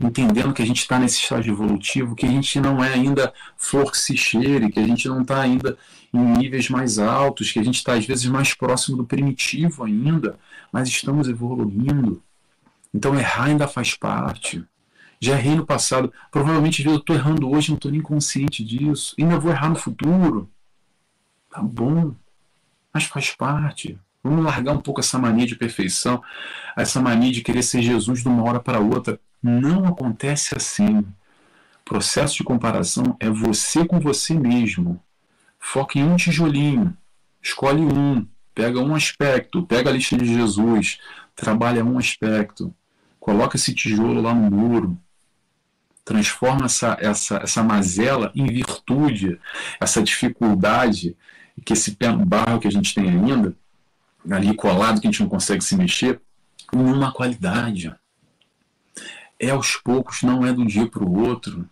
[0.00, 3.92] entendendo que a gente está nesse estágio evolutivo, que a gente não é ainda flor
[3.92, 5.76] que se cheire, que a gente não está ainda
[6.10, 10.38] em níveis mais altos, que a gente está às vezes mais próximo do primitivo ainda,
[10.72, 12.22] mas estamos evoluindo.
[12.92, 14.64] Então errar ainda faz parte.
[15.20, 16.10] Já errei no passado.
[16.30, 19.14] Provavelmente eu estou errando hoje, não estou nem consciente disso.
[19.18, 20.48] Ainda vou errar no futuro.
[21.50, 22.14] Tá bom.
[22.92, 24.00] Mas faz parte.
[24.22, 26.22] Vamos largar um pouco essa mania de perfeição,
[26.76, 29.18] essa mania de querer ser Jesus de uma hora para outra.
[29.42, 30.98] Não acontece assim.
[30.98, 35.02] O processo de comparação é você com você mesmo.
[35.58, 36.96] Foca em um tijolinho,
[37.42, 40.98] escolhe um, pega um aspecto, pega a lista de Jesus,
[41.34, 42.74] trabalha um aspecto,
[43.18, 44.98] coloca esse tijolo lá no muro,
[46.04, 49.38] transforma essa, essa, essa mazela em virtude,
[49.80, 51.16] essa dificuldade,
[51.64, 53.56] que esse pé no barro que a gente tem ainda,
[54.30, 56.20] ali colado que a gente não consegue se mexer,
[56.72, 57.94] uma qualidade.
[59.38, 61.68] É aos poucos, não é de um dia para o outro.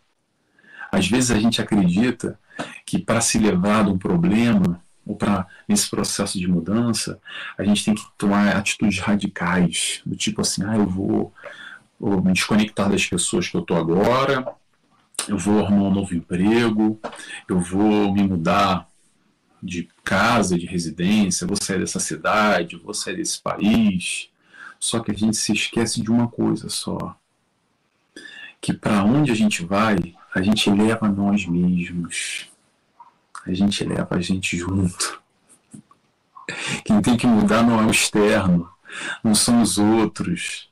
[0.91, 2.39] Às vezes a gente acredita
[2.85, 7.19] que para se levar de um problema ou para nesse processo de mudança,
[7.57, 11.33] a gente tem que tomar atitudes radicais, do tipo assim, ah, eu vou,
[11.99, 14.47] vou me desconectar das pessoas que eu estou agora,
[15.29, 17.01] eu vou arrumar um novo emprego,
[17.49, 18.90] eu vou me mudar
[19.63, 24.29] de casa, de residência, vou sair dessa cidade, vou sair desse país.
[24.79, 27.17] Só que a gente se esquece de uma coisa só:
[28.61, 32.49] que para onde a gente vai, a gente leva nós mesmos.
[33.47, 35.21] A gente leva a gente junto.
[36.85, 38.69] Quem tem que mudar não é o externo,
[39.23, 40.69] não são os outros,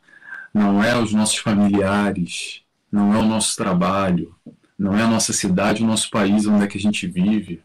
[0.53, 4.35] não é os nossos familiares, não é o nosso trabalho,
[4.79, 7.63] não é a nossa cidade, o nosso país onde é que a gente vive.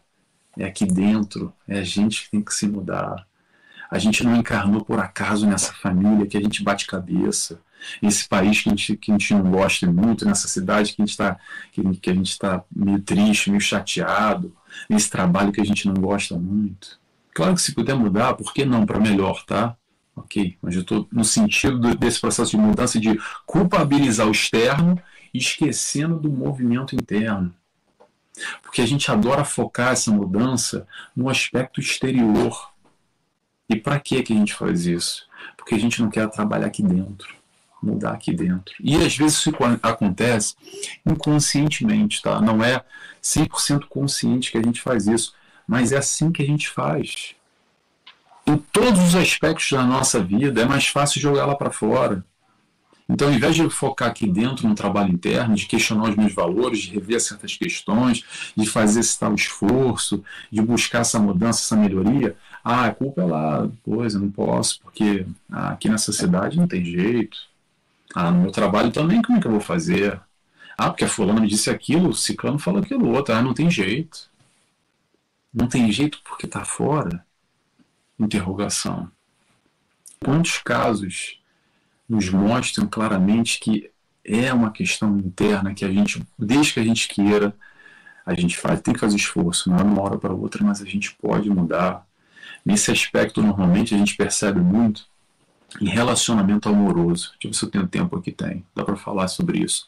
[0.58, 3.26] É aqui dentro, é a gente que tem que se mudar.
[3.90, 7.60] A gente não encarnou por acaso nessa família que a gente bate cabeça,
[8.00, 11.04] nesse país que a gente, que a gente não gosta muito, nessa cidade que a
[11.04, 11.38] gente está
[11.72, 14.54] que, que está meio triste, meio chateado,
[14.88, 16.98] nesse trabalho que a gente não gosta muito.
[17.34, 19.76] Claro que se puder mudar, por que não para melhor, tá?
[20.16, 25.00] Ok, mas eu estou no sentido desse processo de mudança de culpabilizar o externo,
[25.32, 27.52] esquecendo do movimento interno.
[28.62, 32.72] Porque a gente adora focar essa mudança no aspecto exterior.
[33.68, 35.26] E para que que a gente faz isso?
[35.56, 37.34] Porque a gente não quer trabalhar aqui dentro,
[37.82, 38.74] mudar aqui dentro.
[38.80, 40.54] E às vezes isso acontece
[41.06, 42.40] inconscientemente, tá?
[42.40, 42.84] Não é
[43.22, 45.34] 100% consciente que a gente faz isso,
[45.66, 47.34] mas é assim que a gente faz
[48.46, 52.24] em todos os aspectos da nossa vida, é mais fácil jogar lá para fora.
[53.08, 56.80] Então, ao invés de focar aqui dentro no trabalho interno, de questionar os meus valores,
[56.80, 58.24] de rever certas questões,
[58.56, 63.24] de fazer esse tal esforço, de buscar essa mudança, essa melhoria, ah, a culpa é
[63.26, 67.36] lá, coisa, não posso, porque ah, aqui nessa cidade não tem jeito.
[68.14, 70.20] Ah, no meu trabalho também, como é que eu vou fazer?
[70.78, 73.34] Ah, porque a fulana me disse aquilo, o ciclano falou aquilo outro.
[73.34, 74.30] Ah, não tem jeito.
[75.52, 77.24] Não tem jeito porque está fora
[78.18, 79.10] interrogação.
[80.24, 81.40] Quantos casos
[82.14, 83.90] nos mostram claramente que
[84.24, 87.54] é uma questão interna que a gente, desde que a gente queira,
[88.24, 90.84] a gente faz, tem que fazer esforço, não é uma hora para outra, mas a
[90.84, 92.06] gente pode mudar.
[92.64, 95.06] Nesse aspecto, normalmente, a gente percebe muito
[95.80, 97.32] em relacionamento amoroso.
[97.32, 98.64] Deixa eu ver se eu tenho tempo aqui, tem.
[98.74, 99.86] Dá para falar sobre isso.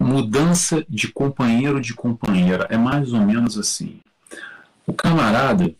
[0.00, 2.66] Mudança de companheiro de companheira.
[2.70, 4.00] É mais ou menos assim.
[4.84, 5.72] O camarada,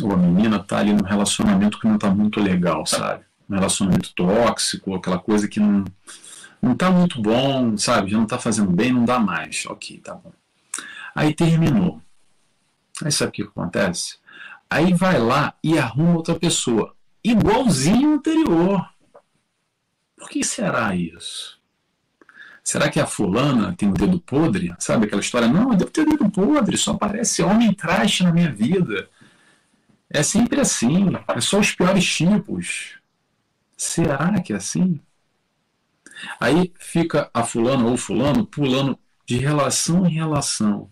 [0.00, 3.27] ou a menina tá ali num relacionamento que não tá muito legal, sabe?
[3.48, 5.84] Um relacionamento tóxico, aquela coisa que não,
[6.60, 8.10] não tá muito bom, sabe?
[8.10, 9.64] Já não tá fazendo bem, não dá mais.
[9.66, 10.32] Ok, tá bom.
[11.14, 12.00] Aí terminou.
[13.02, 14.18] Aí sabe o que acontece?
[14.68, 16.94] Aí vai lá e arruma outra pessoa,
[17.24, 18.86] igualzinho anterior.
[20.16, 21.58] Por que será isso?
[22.62, 24.74] Será que a fulana tem o um dedo podre?
[24.78, 25.48] Sabe aquela história?
[25.48, 29.08] Não, eu devo ter dedo podre, só aparece homem traste na minha vida.
[30.10, 31.06] É sempre assim.
[31.28, 32.97] É só os piores tipos.
[33.78, 35.00] Será que é assim?
[36.40, 40.90] Aí fica a fulano ou fulano pulando de relação em relação,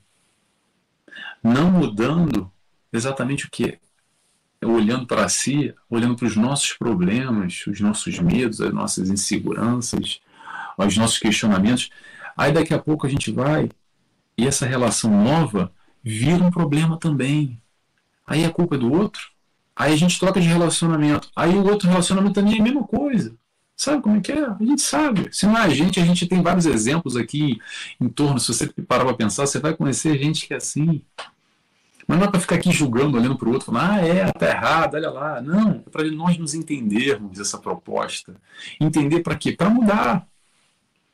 [1.42, 2.50] não mudando
[2.92, 3.80] exatamente o que
[4.64, 10.20] olhando para si, olhando para os nossos problemas, os nossos medos, as nossas inseguranças,
[10.78, 11.90] os nossos questionamentos.
[12.36, 13.68] Aí daqui a pouco a gente vai
[14.38, 15.72] e essa relação nova
[16.04, 17.60] vira um problema também.
[18.24, 19.35] Aí a culpa é do outro.
[19.76, 21.28] Aí a gente troca de relacionamento.
[21.36, 23.36] Aí o outro relacionamento também é a mesma coisa.
[23.76, 24.42] Sabe como é que é?
[24.42, 25.28] A gente sabe.
[25.30, 27.58] Se não é a gente, a gente tem vários exemplos aqui
[28.00, 28.40] em torno.
[28.40, 31.02] Se você parar para pensar, você vai conhecer gente que é assim.
[32.08, 34.48] Mas não é para ficar aqui julgando, olhando para o outro, falando, ah, é, tá
[34.48, 35.42] errado, olha lá.
[35.42, 38.34] Não, é para nós nos entendermos essa proposta.
[38.80, 39.52] Entender para quê?
[39.52, 40.26] Para mudar.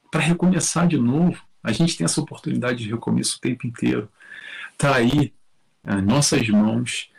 [0.08, 1.42] Para recomeçar de novo.
[1.64, 4.08] A gente tem essa oportunidade de recomeço o tempo inteiro.
[4.72, 5.32] Está aí
[5.84, 7.11] em nossas mãos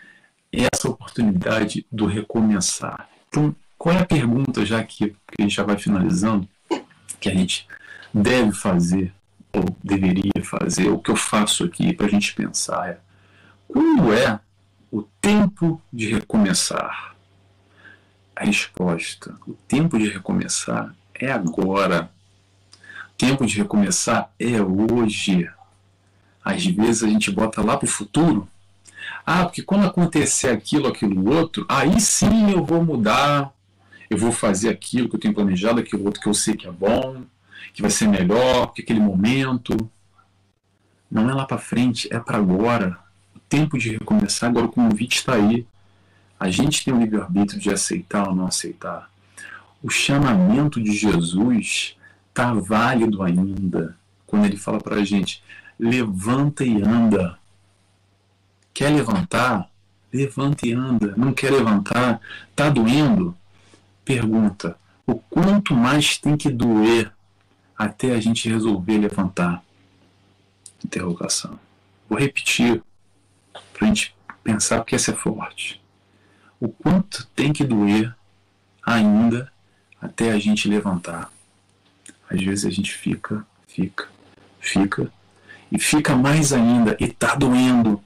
[0.54, 3.10] essa oportunidade do recomeçar.
[3.28, 6.47] Então, qual é a pergunta, já que, que a gente já vai finalizando,
[7.20, 7.68] que a gente
[8.14, 9.12] deve fazer,
[9.51, 12.97] ou deveria fazer, o que eu faço aqui para a gente pensar é
[13.68, 14.39] quando é
[14.91, 17.16] o tempo de recomeçar?
[18.36, 22.12] A resposta: o tempo de recomeçar é agora.
[23.10, 25.49] O tempo de recomeçar é hoje.
[26.43, 28.47] Às vezes a gente bota lá para o futuro
[29.26, 33.54] ah, porque quando acontecer aquilo, aquilo outro, aí sim eu vou mudar,
[34.10, 36.72] eu vou fazer aquilo que eu tenho planejado, aquilo outro que eu sei que é
[36.72, 37.24] bom,
[37.74, 39.76] que vai ser melhor, que aquele momento.
[41.10, 42.97] Não é lá para frente, é para agora.
[43.36, 45.66] O tempo de recomeçar, agora o convite está aí.
[46.39, 49.10] A gente tem o livre-arbítrio de aceitar ou não aceitar.
[49.82, 51.97] O chamamento de Jesus
[52.30, 53.95] está válido ainda.
[54.26, 55.43] Quando ele fala para a gente,
[55.80, 57.38] levanta e anda.
[58.74, 59.69] Quer levantar?
[60.11, 61.13] Levanta e anda.
[61.15, 62.19] Não quer levantar?
[62.49, 63.36] Está doendo?
[64.03, 67.11] Pergunta: o quanto mais tem que doer
[67.78, 69.63] até a gente resolver levantar?
[70.84, 71.59] Interrogação.
[72.09, 72.82] Vou repetir
[73.74, 75.82] para a gente pensar porque essa é forte.
[76.59, 78.13] O quanto tem que doer
[78.86, 79.51] ainda
[80.01, 81.32] até a gente levantar.
[82.30, 84.07] Às vezes a gente fica, fica,
[84.59, 85.11] fica,
[85.71, 88.03] e fica mais ainda, e tá doendo,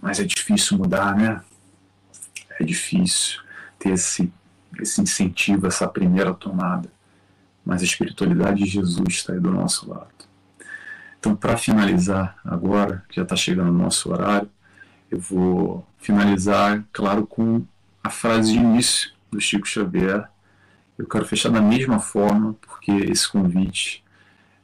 [0.00, 1.42] mas é difícil mudar, né?
[2.58, 3.40] É difícil
[3.78, 4.32] ter esse,
[4.80, 6.90] esse incentivo, essa primeira tomada.
[7.64, 10.08] Mas a espiritualidade de Jesus está aí do nosso lado.
[11.18, 14.48] Então, para finalizar agora, que já está chegando o nosso horário,
[15.10, 17.64] eu vou finalizar, claro, com
[18.02, 20.28] a frase de início do Chico Xavier.
[20.96, 24.04] Eu quero fechar da mesma forma, porque esse convite.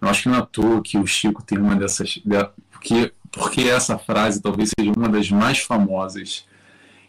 [0.00, 2.22] Eu acho que não é à toa que o Chico tem uma dessas.
[2.70, 6.46] Porque, porque essa frase talvez seja uma das mais famosas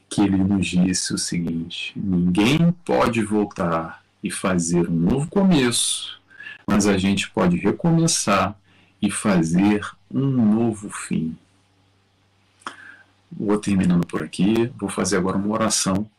[0.10, 6.20] que ele nos disse o seguinte: ninguém pode voltar e fazer um novo começo,
[6.66, 8.56] mas a gente pode recomeçar
[9.02, 11.38] e fazer um novo fim.
[13.30, 16.10] Vou terminando por aqui, vou fazer agora uma oração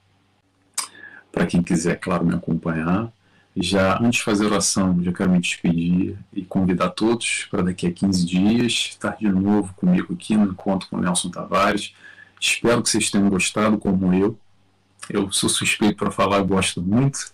[1.32, 3.10] para quem quiser, claro, me acompanhar.
[3.56, 7.92] Já antes de fazer oração, já quero me despedir e convidar todos para daqui a
[7.92, 11.94] 15 dias estar de novo comigo aqui no encontro com Nelson Tavares.
[12.40, 14.36] Espero que vocês tenham gostado, como eu.
[15.08, 17.32] Eu sou suspeito para falar, gosto muito.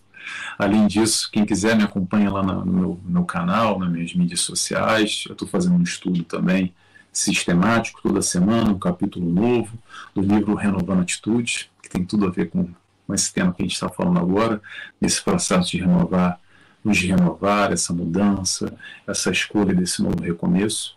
[0.58, 4.40] Além disso, quem quiser me acompanha lá no meu, no meu canal, nas minhas mídias
[4.40, 5.24] sociais.
[5.26, 6.74] Eu estou fazendo um estudo também
[7.12, 9.76] sistemático toda semana, um capítulo novo
[10.14, 12.68] do livro Renovando Atitudes, que tem tudo a ver com,
[13.10, 14.62] com esse tema que a gente está falando agora,
[15.00, 16.38] nesse processo de renovar,
[16.84, 18.72] nos renovar, essa mudança,
[19.04, 20.96] essa escolha desse novo recomeço.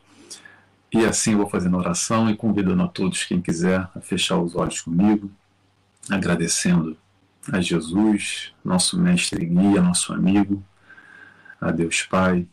[0.94, 4.56] E assim eu vou fazendo oração e convidando a todos, quem quiser, a fechar os
[4.56, 5.32] olhos comigo,
[6.08, 6.96] agradecendo
[7.52, 10.64] a Jesus, nosso mestre e guia, nosso amigo,
[11.60, 12.46] a Deus Pai,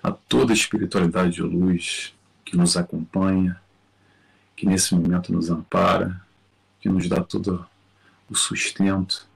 [0.00, 2.14] a toda a espiritualidade de luz
[2.44, 3.60] que nos acompanha,
[4.54, 6.20] que nesse momento nos ampara,
[6.80, 7.66] que nos dá todo
[8.30, 9.26] o sustento,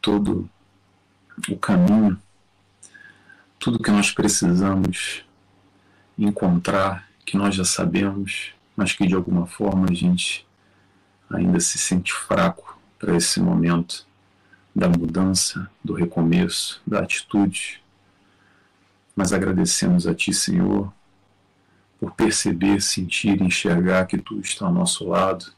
[0.00, 0.48] todo
[1.48, 2.20] o caminho,
[3.58, 5.24] tudo que nós precisamos
[6.18, 10.46] encontrar, que nós já sabemos, mas que de alguma forma a gente
[11.30, 14.06] ainda se sente fraco para esse momento
[14.74, 17.82] da mudança, do recomeço, da atitude.
[19.14, 20.92] Mas agradecemos a Ti, Senhor,
[21.98, 25.52] por perceber, sentir, enxergar que Tu está ao nosso lado,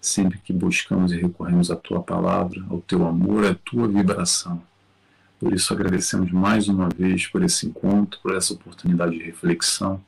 [0.00, 4.62] sempre que buscamos e recorremos à Tua palavra, ao Teu amor, à Tua vibração.
[5.38, 10.02] Por isso agradecemos mais uma vez por esse encontro, por essa oportunidade de reflexão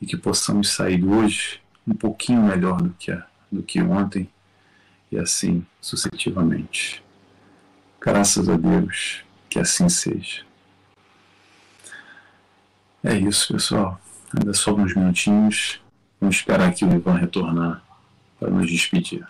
[0.00, 3.16] e que possamos sair hoje um pouquinho melhor do que,
[3.50, 4.28] do que ontem
[5.10, 7.02] e assim sucessivamente.
[8.00, 10.42] Graças a Deus que assim seja.
[13.02, 14.00] É isso, pessoal.
[14.36, 15.80] Ainda sobram uns minutinhos.
[16.20, 17.85] Vamos esperar aqui o Ivan retornar
[18.38, 19.26] para nos despedir.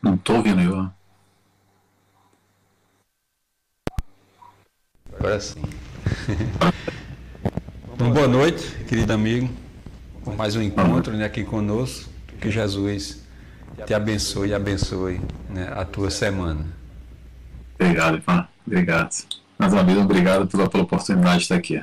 [0.00, 0.90] Não estou ouvindo eu.
[5.12, 5.60] Agora sim.
[7.92, 9.52] então, boa noite, querido amigo,
[10.36, 12.10] mais um encontro né, aqui conosco.
[12.40, 13.22] Que Jesus
[13.86, 15.20] te abençoe e abençoe
[15.50, 16.64] né, a tua semana.
[17.74, 18.48] Obrigado, Ivan.
[18.66, 19.10] Obrigado.
[19.58, 21.82] Mais uma vez, obrigado pela, pela oportunidade de estar aqui.